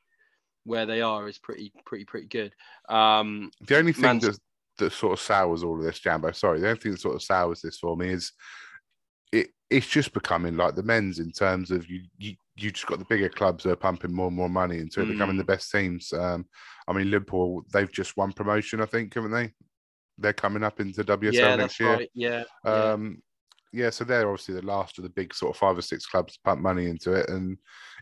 where 0.65 0.85
they 0.85 1.01
are 1.01 1.27
is 1.27 1.37
pretty, 1.39 1.71
pretty, 1.85 2.05
pretty 2.05 2.27
good. 2.27 2.53
Um, 2.89 3.51
The 3.61 3.77
only 3.77 3.93
thing 3.93 4.01
Man's- 4.03 4.23
that, 4.25 4.37
that 4.77 4.93
sort 4.93 5.13
of 5.13 5.19
sours 5.19 5.63
all 5.63 5.77
of 5.77 5.83
this, 5.83 5.99
Jambo, 5.99 6.31
sorry, 6.31 6.59
the 6.59 6.67
only 6.69 6.79
thing 6.79 6.91
that 6.93 7.01
sort 7.01 7.15
of 7.15 7.23
sours 7.23 7.61
this 7.61 7.77
for 7.79 7.95
me 7.97 8.09
is 8.09 8.31
it 9.31 9.49
it's 9.69 9.87
just 9.87 10.13
becoming 10.13 10.57
like 10.57 10.73
the 10.75 10.81
men's 10.81 11.19
in 11.19 11.31
terms 11.31 11.69
of 11.69 11.87
you 11.87 12.01
you 12.17 12.33
you 12.55 12.71
just 12.71 12.87
got 12.87 12.97
the 12.97 13.05
bigger 13.05 13.29
clubs 13.29 13.63
that 13.63 13.71
are 13.71 13.75
pumping 13.75 14.11
more 14.11 14.27
and 14.27 14.35
more 14.35 14.49
money 14.49 14.79
into 14.79 15.01
it, 15.01 15.05
becoming 15.07 15.35
Mm. 15.35 15.39
the 15.39 15.43
best 15.45 15.71
teams. 15.71 16.11
Um, 16.11 16.45
I 16.87 16.93
mean, 16.93 17.09
Liverpool, 17.11 17.63
they've 17.71 17.91
just 17.91 18.17
won 18.17 18.33
promotion, 18.33 18.81
I 18.81 18.85
think, 18.85 19.13
haven't 19.13 19.31
they? 19.31 19.53
They're 20.17 20.33
coming 20.33 20.63
up 20.63 20.79
into 20.81 21.03
WSL 21.03 21.33
yeah, 21.33 21.55
next 21.55 21.57
that's 21.57 21.79
year. 21.79 21.93
right. 21.93 22.09
Yeah, 22.13 22.43
yeah. 22.65 22.71
Um, 22.91 23.21
yeah, 23.71 23.91
so 23.91 24.03
they're 24.03 24.27
obviously 24.29 24.55
the 24.55 24.65
last 24.65 24.97
of 24.97 25.03
the 25.03 25.09
big 25.11 25.33
sort 25.33 25.55
of 25.55 25.59
five 25.59 25.77
or 25.77 25.81
six 25.83 26.05
clubs 26.07 26.33
to 26.33 26.39
pump 26.43 26.59
money 26.61 26.87
into 26.87 27.13
it, 27.13 27.29
and 27.29 27.57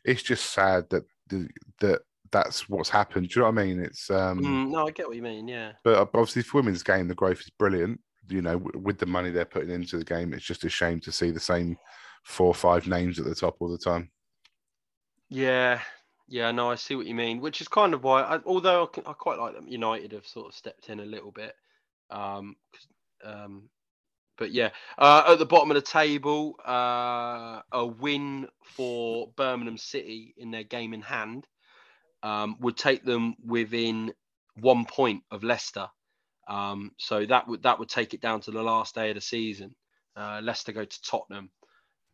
it's 0.05 0.23
just 0.23 0.51
sad 0.53 0.85
that 0.89 1.03
the, 1.27 1.47
that 1.81 1.99
that's 2.31 2.69
what's 2.69 2.89
happened. 2.89 3.29
Do 3.29 3.39
you 3.39 3.45
know 3.45 3.51
what 3.51 3.61
I 3.61 3.65
mean? 3.65 3.79
It's 3.79 4.09
um, 4.09 4.39
Mm, 4.39 4.71
no, 4.71 4.87
I 4.87 4.91
get 4.91 5.07
what 5.07 5.15
you 5.15 5.21
mean. 5.21 5.47
Yeah. 5.47 5.73
but 5.83 5.97
obviously, 6.13 6.43
for 6.43 6.57
women's 6.57 6.83
game, 6.83 7.07
the 7.07 7.15
growth 7.15 7.41
is 7.41 7.49
brilliant. 7.49 7.99
You 8.29 8.41
know, 8.41 8.59
w- 8.59 8.79
with 8.79 8.99
the 8.99 9.05
money 9.05 9.31
they're 9.31 9.45
putting 9.45 9.71
into 9.71 9.97
the 9.97 10.03
game, 10.03 10.33
it's 10.33 10.45
just 10.45 10.65
a 10.65 10.69
shame 10.69 10.99
to 11.01 11.11
see 11.11 11.31
the 11.31 11.39
same 11.39 11.77
four 12.23 12.47
or 12.47 12.55
five 12.55 12.87
names 12.87 13.19
at 13.19 13.25
the 13.25 13.35
top 13.35 13.57
all 13.59 13.69
the 13.69 13.77
time. 13.77 14.11
Yeah, 15.29 15.81
yeah, 16.27 16.51
no, 16.51 16.69
I 16.69 16.75
see 16.75 16.95
what 16.95 17.05
you 17.05 17.15
mean. 17.15 17.39
Which 17.39 17.61
is 17.61 17.67
kind 17.67 17.93
of 17.93 18.03
why, 18.03 18.21
I, 18.21 18.39
although 18.45 18.89
I, 18.97 19.09
I, 19.09 19.13
quite 19.13 19.39
like 19.39 19.53
that 19.53 19.69
United 19.69 20.11
have 20.11 20.27
sort 20.27 20.47
of 20.47 20.55
stepped 20.55 20.89
in 20.89 20.99
a 20.99 21.05
little 21.05 21.31
bit. 21.31 21.53
Um, 22.09 22.55
um, 23.23 23.69
but 24.37 24.51
yeah, 24.51 24.69
uh, 24.97 25.23
at 25.29 25.39
the 25.39 25.45
bottom 25.45 25.71
of 25.71 25.75
the 25.75 25.81
table, 25.81 26.55
uh, 26.65 27.61
a 27.71 27.85
win 27.85 28.47
for 28.63 29.29
Birmingham 29.35 29.77
City 29.77 30.33
in 30.37 30.51
their 30.51 30.63
game 30.63 30.93
in 30.93 31.01
hand 31.01 31.47
um, 32.27 32.57
would 32.59 32.75
take 32.75 33.05
them 33.05 33.35
within 33.45 34.13
one 34.59 34.85
point 34.85 35.23
of 35.31 35.43
Leicester. 35.43 35.87
Um, 36.47 36.91
so 36.97 37.25
that 37.25 37.47
would 37.47 37.63
that 37.63 37.79
would 37.79 37.89
take 37.89 38.13
it 38.13 38.21
down 38.21 38.41
to 38.41 38.51
the 38.51 38.63
last 38.63 38.95
day 38.95 39.09
of 39.09 39.15
the 39.15 39.21
season. 39.21 39.75
Uh, 40.15 40.41
Leicester 40.43 40.73
go 40.73 40.83
to 40.83 41.01
Tottenham, 41.03 41.49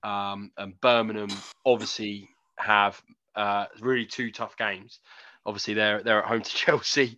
um, 0.04 0.52
and 0.58 0.80
Birmingham 0.82 1.30
obviously 1.66 2.30
have 2.60 3.02
uh, 3.36 3.66
really 3.80 4.06
two 4.06 4.32
tough 4.32 4.56
games. 4.56 5.00
Obviously, 5.46 5.74
they're 5.74 6.04
they're 6.04 6.22
at 6.22 6.28
home 6.28 6.42
to 6.42 6.56
Chelsea 6.56 7.18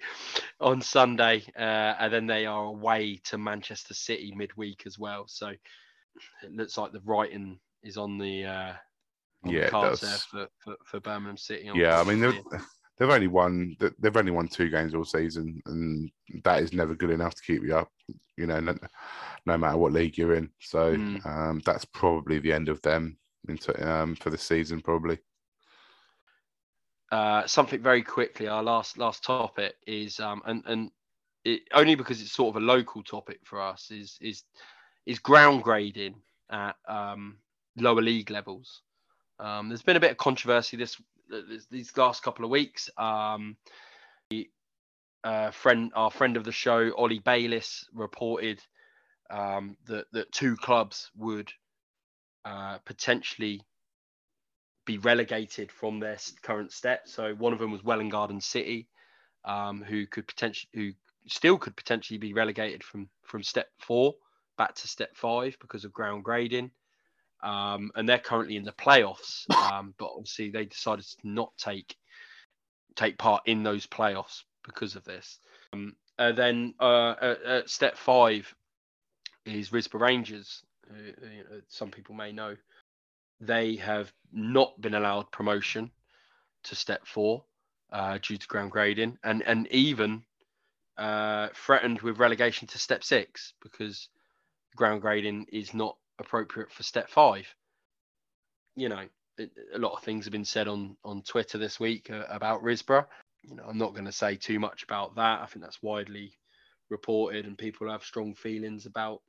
on 0.62 0.82
Sunday, 0.82 1.44
uh, 1.58 1.96
and 2.00 2.14
then 2.14 2.28
they 2.28 2.46
are 2.46 2.66
away 2.66 3.20
to 3.26 3.38
Manchester 3.38 3.94
City 3.94 4.34
midweek 4.36 4.84
as 4.86 4.98
well. 4.98 5.26
So 5.28 5.48
it 5.48 6.52
looks 6.52 6.78
like 6.78 6.94
the 6.94 7.02
writing 7.04 7.60
is 7.84 7.98
on 7.98 8.18
the 8.18 8.46
uh, 8.46 8.74
on 9.44 9.52
yeah, 9.52 9.66
the 9.66 9.70
cards 9.70 10.02
there 10.02 10.18
for, 10.18 10.48
for, 10.60 10.76
for, 10.86 11.00
Birmingham 11.00 11.38
City. 11.38 11.70
Yeah, 11.74 12.00
I 12.00 12.04
mean 12.04 12.22
they've, 12.98 13.10
only 13.10 13.28
won 13.28 13.76
they've 14.00 14.18
only 14.18 14.32
won 14.32 14.48
two 14.48 14.70
games 14.70 14.94
all 14.94 15.06
season, 15.06 15.62
and 15.66 16.12
that 16.44 16.62
is 16.62 16.74
never 16.74 16.96
good 16.96 17.12
enough 17.12 17.36
to 17.36 17.44
keep 17.44 17.64
you 17.64 17.76
up. 17.76 17.90
You 18.38 18.48
know, 18.48 18.60
no, 18.60 18.76
no 19.46 19.58
matter 19.58 19.78
what 19.78 19.94
league 19.94 20.18
you're 20.18 20.36
in. 20.36 20.50
So 20.60 20.96
mm. 20.96 21.26
um, 21.26 21.62
that's 21.66 21.86
probably 21.86 22.40
the 22.40 22.54
end 22.54 22.70
of 22.70 22.82
them 22.82 23.18
into 23.48 23.90
um, 23.90 24.16
for 24.16 24.30
the 24.30 24.38
season, 24.38 24.82
probably. 24.82 25.20
Uh, 27.12 27.46
something 27.48 27.82
very 27.82 28.02
quickly. 28.02 28.48
Our 28.48 28.64
last 28.64 28.98
last 28.98 29.24
topic 29.24 29.76
is 29.88 30.20
um, 30.20 30.42
and 30.46 30.64
and 30.66 30.92
it, 31.44 31.62
only 31.74 31.96
because 31.96 32.22
it's 32.22 32.32
sort 32.32 32.56
of 32.56 32.62
a 32.62 32.66
local 32.66 33.04
topic 33.04 33.40
for 33.44 33.62
us 33.62 33.92
is 33.92 34.18
is 34.22 34.44
is 35.06 35.20
ground 35.20 35.64
grading 35.64 36.16
at 36.52 36.76
um, 36.88 37.38
lower 37.78 38.02
league 38.02 38.32
levels. 38.32 38.82
Um, 39.40 39.70
there's 39.70 39.84
been 39.84 39.98
a 39.98 40.02
bit 40.02 40.12
of 40.12 40.18
controversy 40.18 40.78
this 40.78 41.00
these 41.72 41.96
last 41.98 42.24
couple 42.24 42.46
of 42.46 42.52
weeks. 42.52 42.90
Um, 42.98 43.58
uh, 45.24 45.52
friend, 45.52 45.92
our 45.96 46.12
friend 46.12 46.38
of 46.38 46.44
the 46.44 46.52
show, 46.52 46.92
Ollie 46.96 47.20
Bayliss, 47.20 47.88
reported 47.94 48.62
um, 49.30 49.76
that 49.88 50.06
that 50.12 50.32
two 50.32 50.56
clubs 50.56 51.10
would 51.16 51.52
uh, 52.46 52.78
potentially 52.86 53.62
be 54.86 55.00
relegated 55.00 55.72
from 55.72 56.00
their 56.00 56.18
current 56.44 56.72
step. 56.72 57.08
So 57.08 57.34
one 57.34 57.54
of 57.54 57.60
them 57.60 57.72
was 57.72 57.84
Welwyn 57.84 58.10
Garden 58.10 58.40
City, 58.40 58.88
um, 59.44 59.82
who 59.82 60.06
could 60.06 60.28
potentially, 60.28 60.70
who 60.74 60.92
still 61.28 61.58
could 61.58 61.76
potentially 61.76 62.20
be 62.20 62.34
relegated 62.34 62.84
from 62.84 63.10
from 63.24 63.42
step 63.42 63.68
four 63.80 64.14
back 64.58 64.76
to 64.76 64.88
step 64.88 65.16
five 65.16 65.58
because 65.60 65.86
of 65.86 65.94
ground 65.94 66.24
grading. 66.24 66.72
Um, 67.46 67.92
and 67.96 68.10
they're 68.10 68.18
currently 68.18 68.56
in 68.56 68.64
the 68.64 68.72
playoffs, 68.72 69.48
um, 69.56 69.94
but 70.00 70.10
obviously 70.10 70.50
they 70.50 70.66
decided 70.66 71.06
to 71.06 71.18
not 71.24 71.52
take 71.58 71.96
take 72.96 73.20
part 73.20 73.44
in 73.46 73.62
those 73.62 73.86
playoffs 73.86 74.42
because 74.64 74.96
of 74.96 75.04
this. 75.04 75.38
Um, 75.74 75.96
and 76.18 76.36
then 76.36 76.74
uh, 76.80 77.14
at, 77.22 77.44
at 77.44 77.70
step 77.70 77.98
five 77.98 78.52
is 79.46 79.70
Risborough 79.70 80.02
Rangers, 80.02 80.64
who, 80.90 81.12
some 81.68 81.92
people 81.92 82.16
may 82.16 82.32
know 82.32 82.56
they 83.40 83.76
have 83.76 84.12
not 84.34 84.80
been 84.82 84.96
allowed 84.96 85.32
promotion 85.32 85.92
to 86.64 86.76
step 86.76 87.06
four 87.06 87.44
uh, 87.92 88.18
due 88.24 88.38
to 88.38 88.48
ground 88.48 88.72
grading, 88.72 89.20
and 89.24 89.44
and 89.44 89.68
even 89.68 90.24
uh, 90.98 91.50
threatened 91.54 92.02
with 92.02 92.18
relegation 92.18 92.68
to 92.70 92.80
step 92.80 93.04
six 93.04 93.54
because 93.62 94.10
ground 94.76 95.02
grading 95.02 95.46
is 95.52 95.74
not 95.76 95.96
appropriate 96.19 96.71
for 96.71 96.84
step 96.84 97.10
five. 97.10 97.47
You 98.75 98.89
know, 98.89 99.06
it, 99.38 99.51
a 99.73 99.80
lot 99.80 99.93
of 99.93 100.04
things 100.04 100.25
have 100.25 100.32
been 100.32 100.45
said 100.45 100.67
on 100.67 100.97
on 101.04 101.21
Twitter 101.21 101.58
this 101.58 101.80
week 101.80 102.10
uh, 102.10 102.23
about 102.30 102.63
Risborough. 102.63 103.06
You 103.43 103.56
know, 103.56 103.63
I'm 103.67 103.78
not 103.78 103.93
going 103.93 104.06
to 104.06 104.12
say 104.12 104.36
too 104.36 104.60
much 104.60 104.84
about 104.84 105.15
that. 105.15 105.41
I 105.41 105.45
think 105.45 105.63
that's 105.63 105.84
widely 105.84 106.34
reported, 106.89 107.45
and 107.45 107.58
people 107.58 107.89
have 107.89 108.04
strong 108.04 108.34
feelings 108.36 108.86
about 108.86 109.21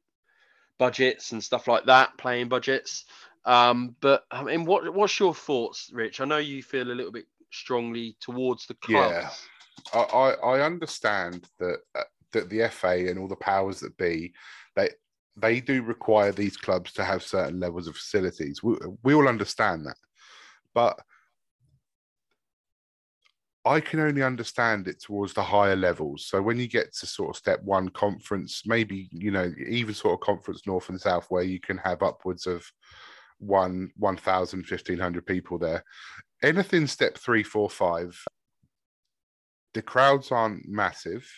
budgets 0.78 1.32
and 1.32 1.42
stuff 1.42 1.68
like 1.68 1.86
that, 1.86 2.16
playing 2.18 2.48
budgets. 2.48 3.04
Um, 3.44 3.94
but 4.00 4.24
I 4.30 4.42
mean, 4.42 4.64
what 4.64 4.92
what's 4.92 5.18
your 5.20 5.34
thoughts, 5.34 5.90
Rich? 5.92 6.20
I 6.20 6.24
know 6.24 6.38
you 6.38 6.62
feel 6.62 6.90
a 6.90 6.94
little 6.94 7.12
bit 7.12 7.26
strongly 7.52 8.16
towards 8.20 8.66
the 8.66 8.74
club. 8.74 9.12
Yeah, 9.12 9.30
I, 9.94 10.34
I, 10.42 10.60
understand 10.62 11.48
that 11.58 11.78
uh, 11.94 12.02
that 12.32 12.50
the 12.50 12.68
FA 12.68 13.08
and 13.08 13.18
all 13.18 13.28
the 13.28 13.36
powers 13.36 13.80
that 13.80 13.96
be, 13.96 14.32
they 14.74 14.90
they 15.36 15.60
do 15.60 15.82
require 15.82 16.32
these 16.32 16.56
clubs 16.56 16.92
to 16.94 17.04
have 17.04 17.22
certain 17.22 17.60
levels 17.60 17.86
of 17.86 17.96
facilities. 17.96 18.62
We, 18.62 18.76
we 19.02 19.14
all 19.14 19.28
understand 19.28 19.86
that, 19.86 19.96
but 20.74 20.98
I 23.66 23.80
can 23.80 23.98
only 23.98 24.22
understand 24.22 24.86
it 24.86 25.02
towards 25.02 25.34
the 25.34 25.42
higher 25.42 25.74
levels. 25.74 26.26
So 26.26 26.40
when 26.40 26.58
you 26.58 26.68
get 26.68 26.94
to 26.94 27.06
sort 27.06 27.30
of 27.30 27.36
step 27.36 27.60
one 27.64 27.88
conference, 27.88 28.62
maybe 28.64 29.08
you 29.10 29.32
know 29.32 29.52
even 29.68 29.92
sort 29.92 30.14
of 30.14 30.20
conference 30.20 30.66
north 30.66 30.88
and 30.88 31.00
south, 31.00 31.26
where 31.30 31.42
you 31.42 31.58
can 31.60 31.78
have 31.78 32.02
upwards 32.02 32.46
of 32.46 32.64
one 33.38 33.90
1,000, 33.96 34.60
1,500 34.60 35.26
people 35.26 35.58
there. 35.58 35.84
Anything 36.42 36.86
step 36.86 37.18
three, 37.18 37.42
four, 37.42 37.68
five, 37.68 38.18
the 39.74 39.82
crowds 39.82 40.30
aren't 40.30 40.68
massive. 40.68 41.28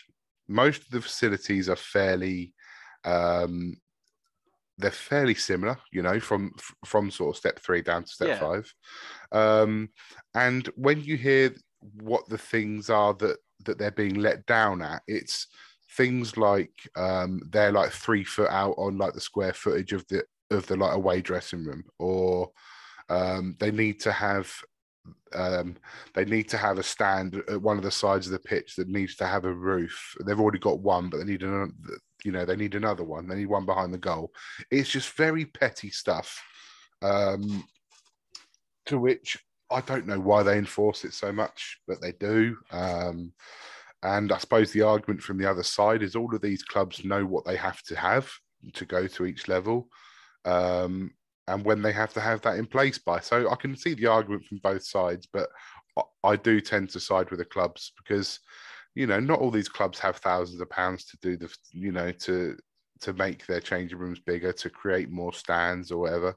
Most 0.48 0.82
of 0.82 0.90
the 0.90 1.00
facilities 1.00 1.68
are 1.68 1.76
fairly, 1.76 2.52
um, 3.04 3.76
they're 4.78 4.90
fairly 4.90 5.34
similar, 5.34 5.76
you 5.92 6.02
know, 6.02 6.20
from 6.20 6.52
from 6.84 7.10
sort 7.10 7.34
of 7.34 7.38
step 7.38 7.58
three 7.60 7.82
down 7.82 8.04
to 8.04 8.08
step 8.08 8.28
yeah. 8.28 8.38
five. 8.38 8.74
Um, 9.32 9.90
and 10.34 10.66
when 10.76 11.02
you 11.02 11.16
hear 11.16 11.54
what 12.00 12.28
the 12.28 12.38
things 12.38 12.88
are 12.88 13.14
that 13.14 13.38
that 13.64 13.78
they're 13.78 13.90
being 13.90 14.14
let 14.14 14.46
down 14.46 14.80
at, 14.82 15.02
it's 15.08 15.48
things 15.96 16.36
like 16.36 16.72
um, 16.96 17.42
they're 17.50 17.72
like 17.72 17.90
three 17.90 18.24
foot 18.24 18.50
out 18.50 18.74
on 18.78 18.98
like 18.98 19.14
the 19.14 19.20
square 19.20 19.52
footage 19.52 19.92
of 19.92 20.06
the 20.08 20.24
of 20.50 20.66
the 20.66 20.76
like 20.76 20.94
away 20.94 21.20
dressing 21.20 21.64
room, 21.64 21.84
or 21.98 22.50
um, 23.08 23.56
they 23.58 23.70
need 23.70 24.00
to 24.00 24.12
have 24.12 24.52
um, 25.34 25.76
they 26.14 26.24
need 26.24 26.48
to 26.50 26.56
have 26.56 26.78
a 26.78 26.82
stand 26.82 27.42
at 27.48 27.60
one 27.60 27.76
of 27.76 27.82
the 27.82 27.90
sides 27.90 28.26
of 28.26 28.32
the 28.32 28.38
pitch 28.38 28.76
that 28.76 28.88
needs 28.88 29.16
to 29.16 29.26
have 29.26 29.44
a 29.44 29.52
roof. 29.52 30.14
They've 30.24 30.40
already 30.40 30.58
got 30.58 30.80
one, 30.80 31.08
but 31.10 31.18
they 31.18 31.24
need 31.24 31.42
another. 31.42 31.72
You 32.24 32.32
know, 32.32 32.44
they 32.44 32.56
need 32.56 32.74
another 32.74 33.04
one. 33.04 33.28
They 33.28 33.36
need 33.36 33.46
one 33.46 33.66
behind 33.66 33.92
the 33.94 33.98
goal. 33.98 34.32
It's 34.70 34.90
just 34.90 35.16
very 35.16 35.44
petty 35.44 35.90
stuff. 35.90 36.42
Um, 37.02 37.64
to 38.86 38.98
which 38.98 39.38
I 39.70 39.80
don't 39.82 40.06
know 40.06 40.18
why 40.18 40.42
they 40.42 40.58
enforce 40.58 41.04
it 41.04 41.12
so 41.12 41.30
much, 41.30 41.78
but 41.86 42.00
they 42.00 42.12
do. 42.12 42.56
Um, 42.70 43.32
and 44.02 44.32
I 44.32 44.38
suppose 44.38 44.72
the 44.72 44.82
argument 44.82 45.22
from 45.22 45.38
the 45.38 45.48
other 45.50 45.62
side 45.62 46.02
is 46.02 46.16
all 46.16 46.34
of 46.34 46.40
these 46.40 46.62
clubs 46.62 47.04
know 47.04 47.24
what 47.24 47.44
they 47.44 47.56
have 47.56 47.82
to 47.82 47.96
have 47.96 48.30
to 48.74 48.84
go 48.84 49.06
to 49.06 49.26
each 49.26 49.48
level 49.48 49.88
um, 50.44 51.12
and 51.46 51.64
when 51.64 51.82
they 51.82 51.92
have 51.92 52.12
to 52.14 52.20
have 52.20 52.40
that 52.42 52.58
in 52.58 52.66
place 52.66 52.98
by. 52.98 53.20
So 53.20 53.50
I 53.50 53.56
can 53.56 53.76
see 53.76 53.94
the 53.94 54.06
argument 54.06 54.44
from 54.44 54.58
both 54.58 54.84
sides, 54.84 55.26
but 55.32 55.48
I 56.22 56.36
do 56.36 56.60
tend 56.60 56.90
to 56.90 57.00
side 57.00 57.30
with 57.30 57.40
the 57.40 57.44
clubs 57.44 57.92
because 57.96 58.40
you 58.98 59.06
know 59.06 59.20
not 59.20 59.38
all 59.38 59.52
these 59.52 59.68
clubs 59.68 60.00
have 60.00 60.16
thousands 60.16 60.60
of 60.60 60.68
pounds 60.70 61.04
to 61.04 61.16
do 61.18 61.36
the 61.36 61.48
you 61.70 61.92
know 61.92 62.10
to 62.10 62.56
to 63.00 63.12
make 63.12 63.46
their 63.46 63.60
changing 63.60 63.96
rooms 63.96 64.18
bigger 64.18 64.52
to 64.52 64.68
create 64.68 65.08
more 65.08 65.32
stands 65.32 65.92
or 65.92 65.98
whatever. 65.98 66.36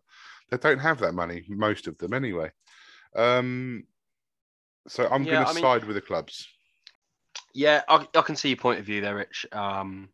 They 0.51 0.57
don't 0.57 0.77
have 0.77 0.99
that 0.99 1.15
money 1.15 1.43
most 1.49 1.87
of 1.87 1.97
them 1.97 2.13
anyway. 2.13 2.51
Um 3.15 3.85
so 4.87 5.07
i'm 5.11 5.23
yeah, 5.23 5.43
going 5.43 5.55
to 5.55 5.61
side 5.61 5.81
mean, 5.81 5.87
with 5.87 5.95
the 5.95 6.01
clubs. 6.01 6.47
Yeah 7.53 7.81
I, 7.89 8.07
I, 8.15 8.21
can 8.21 8.35
see 8.35 8.49
your 8.49 8.57
point 8.57 8.79
of 8.79 8.85
view 8.85 9.01
there 9.01 9.15
rich. 9.15 9.47
Um 9.51 10.09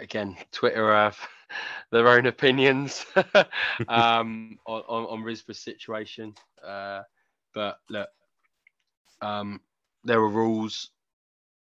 again 0.00 0.36
twitter 0.52 0.94
have 0.94 1.18
their 1.90 2.06
own 2.06 2.26
opinions 2.26 3.04
um, 3.88 4.58
on, 4.66 4.82
on, 4.88 5.04
on 5.06 5.22
Risborough's 5.22 5.58
situation. 5.58 6.34
Uh, 6.66 7.02
but 7.52 7.78
look, 7.90 8.08
um, 9.20 9.60
there 10.04 10.20
are 10.20 10.28
rules. 10.28 10.90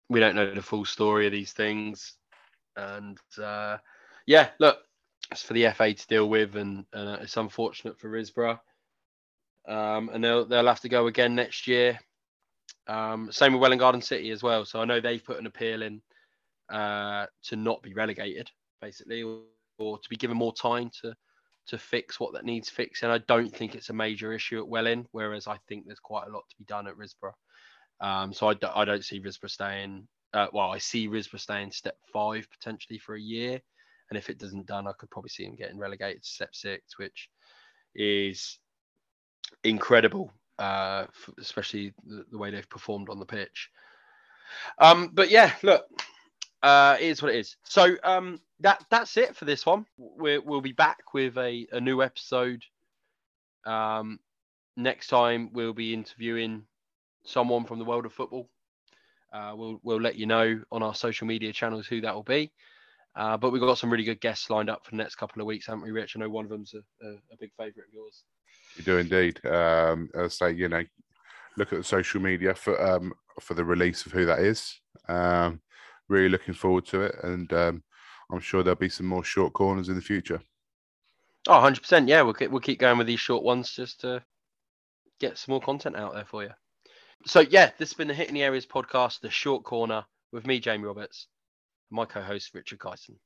We 0.10 0.20
don't 0.20 0.36
know 0.36 0.54
the 0.54 0.62
full 0.62 0.86
story 0.86 1.26
of 1.26 1.32
these 1.32 1.54
things. 1.54 2.15
And 2.76 3.17
uh, 3.41 3.78
yeah, 4.26 4.50
look, 4.60 4.80
it's 5.32 5.44
for 5.44 5.54
the 5.54 5.70
FA 5.72 5.94
to 5.94 6.08
deal 6.08 6.30
with, 6.30 6.56
and, 6.56 6.86
and 6.94 7.22
it's 7.22 7.38
unfortunate 7.38 8.00
for 8.00 8.10
Risborough. 8.10 8.60
Um, 9.67 10.10
and 10.13 10.24
they'll 10.24 10.46
they'll 10.46 10.67
have 10.67 10.82
to 10.82 10.89
go 10.89 11.08
again 11.08 11.36
next 11.36 11.67
year. 11.67 12.00
Um, 12.88 13.32
same 13.32 13.54
with 13.54 13.62
Welwyn 13.62 13.80
Garden 13.80 14.02
City 14.02 14.32
as 14.32 14.41
well. 14.41 14.65
So 14.65 14.82
I 14.82 14.86
know 14.86 15.00
they've 15.00 15.24
put 15.24 15.39
an 15.39 15.46
appeal 15.46 15.84
in 15.84 16.02
uh, 16.72 17.28
to 17.44 17.56
not 17.56 17.82
be 17.84 17.94
relegated, 17.94 18.50
basically, 18.82 19.24
or 19.78 20.00
to 20.00 20.10
be 20.10 20.15
given 20.15 20.38
more 20.38 20.54
time 20.54 20.89
to 21.02 21.13
to 21.67 21.78
fix 21.78 22.20
what 22.20 22.34
that 22.34 22.44
needs 22.44 22.70
fixing. 22.70 23.10
I 23.10 23.20
don't 23.20 23.56
think 23.56 23.76
it's 23.76 23.89
a 23.89 23.94
major 23.94 24.34
issue 24.34 24.60
at 24.60 24.67
Welwyn, 24.67 25.06
whereas 25.12 25.48
I 25.48 25.58
think 25.67 25.86
there's 25.86 26.00
quite 26.00 26.28
a 26.28 26.32
lot 26.32 26.44
to 26.50 26.58
be 26.58 26.65
done 26.65 26.88
at 26.88 26.98
Risborough. 26.98 27.34
Um, 28.02 28.34
so 28.34 28.48
I, 28.48 28.56
d- 28.56 28.68
I 28.74 28.84
don't 28.84 29.06
see 29.06 29.22
Risborough 29.22 29.50
staying. 29.50 30.08
Uh, 30.34 30.48
well, 30.52 30.72
I 30.72 30.80
see 30.80 31.08
Risborough 31.08 31.40
staying 31.40 31.72
step 31.72 31.98
five 32.12 32.48
potentially 32.50 32.98
for 32.98 33.16
a 33.16 33.22
year, 33.22 33.62
and 34.10 34.18
if 34.18 34.30
it 34.30 34.40
doesn't 34.40 34.66
done, 34.66 34.88
I 34.88 34.94
could 34.98 35.12
probably 35.12 35.30
see 35.30 35.46
him 35.46 35.56
getting 35.56 35.78
relegated 35.78 36.24
to 36.24 36.30
step 36.30 36.56
six, 36.56 36.98
which 36.98 37.30
is 37.96 38.60
incredible, 39.64 40.32
uh, 40.58 41.06
especially 41.40 41.94
the, 42.06 42.26
the, 42.32 42.38
way 42.38 42.50
they've 42.50 42.70
performed 42.70 43.10
on 43.10 43.20
the 43.20 43.26
pitch. 43.26 43.70
Um, 44.80 45.12
but 45.14 45.30
yeah, 45.30 45.54
look, 45.62 45.86
uh, 46.64 46.98
it 47.00 47.06
is 47.06 47.22
what 47.22 47.34
it 47.34 47.40
is. 47.40 47.56
So 47.64 47.96
um, 48.04 48.40
that 48.62 48.84
that's 48.90 49.18
it 49.18 49.36
for 49.36 49.46
this 49.46 49.66
one. 49.66 49.86
we 49.98 50.40
will 50.40 50.62
be 50.62 50.74
back 50.74 51.14
with 51.14 51.38
a, 51.38 51.68
a 51.72 51.80
new 51.80 52.02
episode. 52.02 52.64
Um, 53.66 54.20
next 54.76 55.08
time 55.08 55.52
we'll 55.54 55.74
be 55.74 55.94
interviewing 55.94 56.64
someone 57.24 57.66
from 57.66 57.80
the 57.80 57.86
world 57.86 58.06
of 58.06 58.14
football. 58.14 58.50
Uh, 59.34 59.54
we'll 59.56 59.80
we'll 59.84 60.02
let 60.02 60.16
you 60.16 60.26
know 60.26 60.62
on 60.72 60.84
our 60.84 60.94
social 60.94 61.26
media 61.26 61.54
channels 61.54 61.88
who 61.88 62.02
that 62.02 62.14
will 62.14 62.24
be. 62.24 62.52
Uh, 63.16 63.38
but 63.38 63.52
we've 63.52 63.62
got 63.62 63.78
some 63.78 63.90
really 63.90 64.04
good 64.04 64.22
guests 64.22 64.50
lined 64.50 64.70
up 64.70 64.86
for 64.86 64.92
the 64.92 64.98
next 64.98 65.16
couple 65.16 65.42
of 65.42 65.46
weeks, 65.46 65.68
haven't 65.68 65.84
we, 65.84 65.92
Rich? 65.92 66.16
I 66.16 66.20
know 66.20 66.30
one 66.30 66.46
of 66.46 66.52
them's 66.52 66.74
a, 66.74 67.06
a, 67.06 67.12
a 67.34 67.38
big 67.40 67.52
favourite 67.58 67.88
of 67.88 67.94
yours. 67.94 68.24
You 68.78 68.84
do 68.84 68.98
indeed. 68.98 69.46
Um, 69.46 70.10
I 70.18 70.28
say, 70.30 70.52
you 70.54 70.70
know, 70.70 70.84
look 71.58 71.74
at 71.74 71.80
the 71.80 71.84
social 71.84 72.22
media 72.22 72.56
for 72.56 72.82
um, 72.82 73.14
for 73.40 73.54
the 73.54 73.66
release 73.66 74.06
of 74.06 74.12
who 74.12 74.26
that 74.26 74.40
is. 74.40 74.80
Um, 75.08 75.62
really 76.08 76.30
looking 76.30 76.54
forward 76.54 76.86
to 76.88 77.02
it, 77.02 77.16
and 77.24 77.52
um, 77.54 77.84
I'm 78.32 78.40
sure 78.40 78.64
there'll 78.64 78.76
be 78.76 78.90
some 78.90 79.08
more 79.08 79.24
short 79.24 79.54
corners 79.54 79.90
in 79.90 79.96
the 79.96 80.02
future. 80.02 80.42
Oh, 81.48 81.54
100%. 81.54 82.08
Yeah, 82.08 82.22
we'll 82.22 82.34
keep, 82.34 82.52
we'll 82.52 82.62
keep 82.62 82.80
going 82.80 82.98
with 82.98 83.08
these 83.08 83.20
short 83.20 83.44
ones 83.44 83.72
just 83.72 84.02
to 84.02 84.24
get 85.20 85.38
some 85.38 85.54
more 85.54 85.62
content 85.62 85.96
out 85.96 86.14
there 86.14 86.26
for 86.26 86.44
you 86.44 86.52
so 87.26 87.40
yeah, 87.42 87.72
this 87.78 87.90
has 87.90 87.94
been 87.94 88.08
the 88.08 88.14
Hitting 88.14 88.34
the 88.34 88.44
Areas 88.44 88.66
podcast, 88.66 89.22
the 89.22 89.30
short 89.30 89.64
corner 89.64 90.06
with 90.32 90.46
me, 90.46 90.60
Jamie 90.60 90.86
Roberts, 90.86 91.28
and 91.90 91.96
my 91.96 92.06
co-host 92.06 92.54
Richard 92.54 92.80
Kyson. 92.80 93.18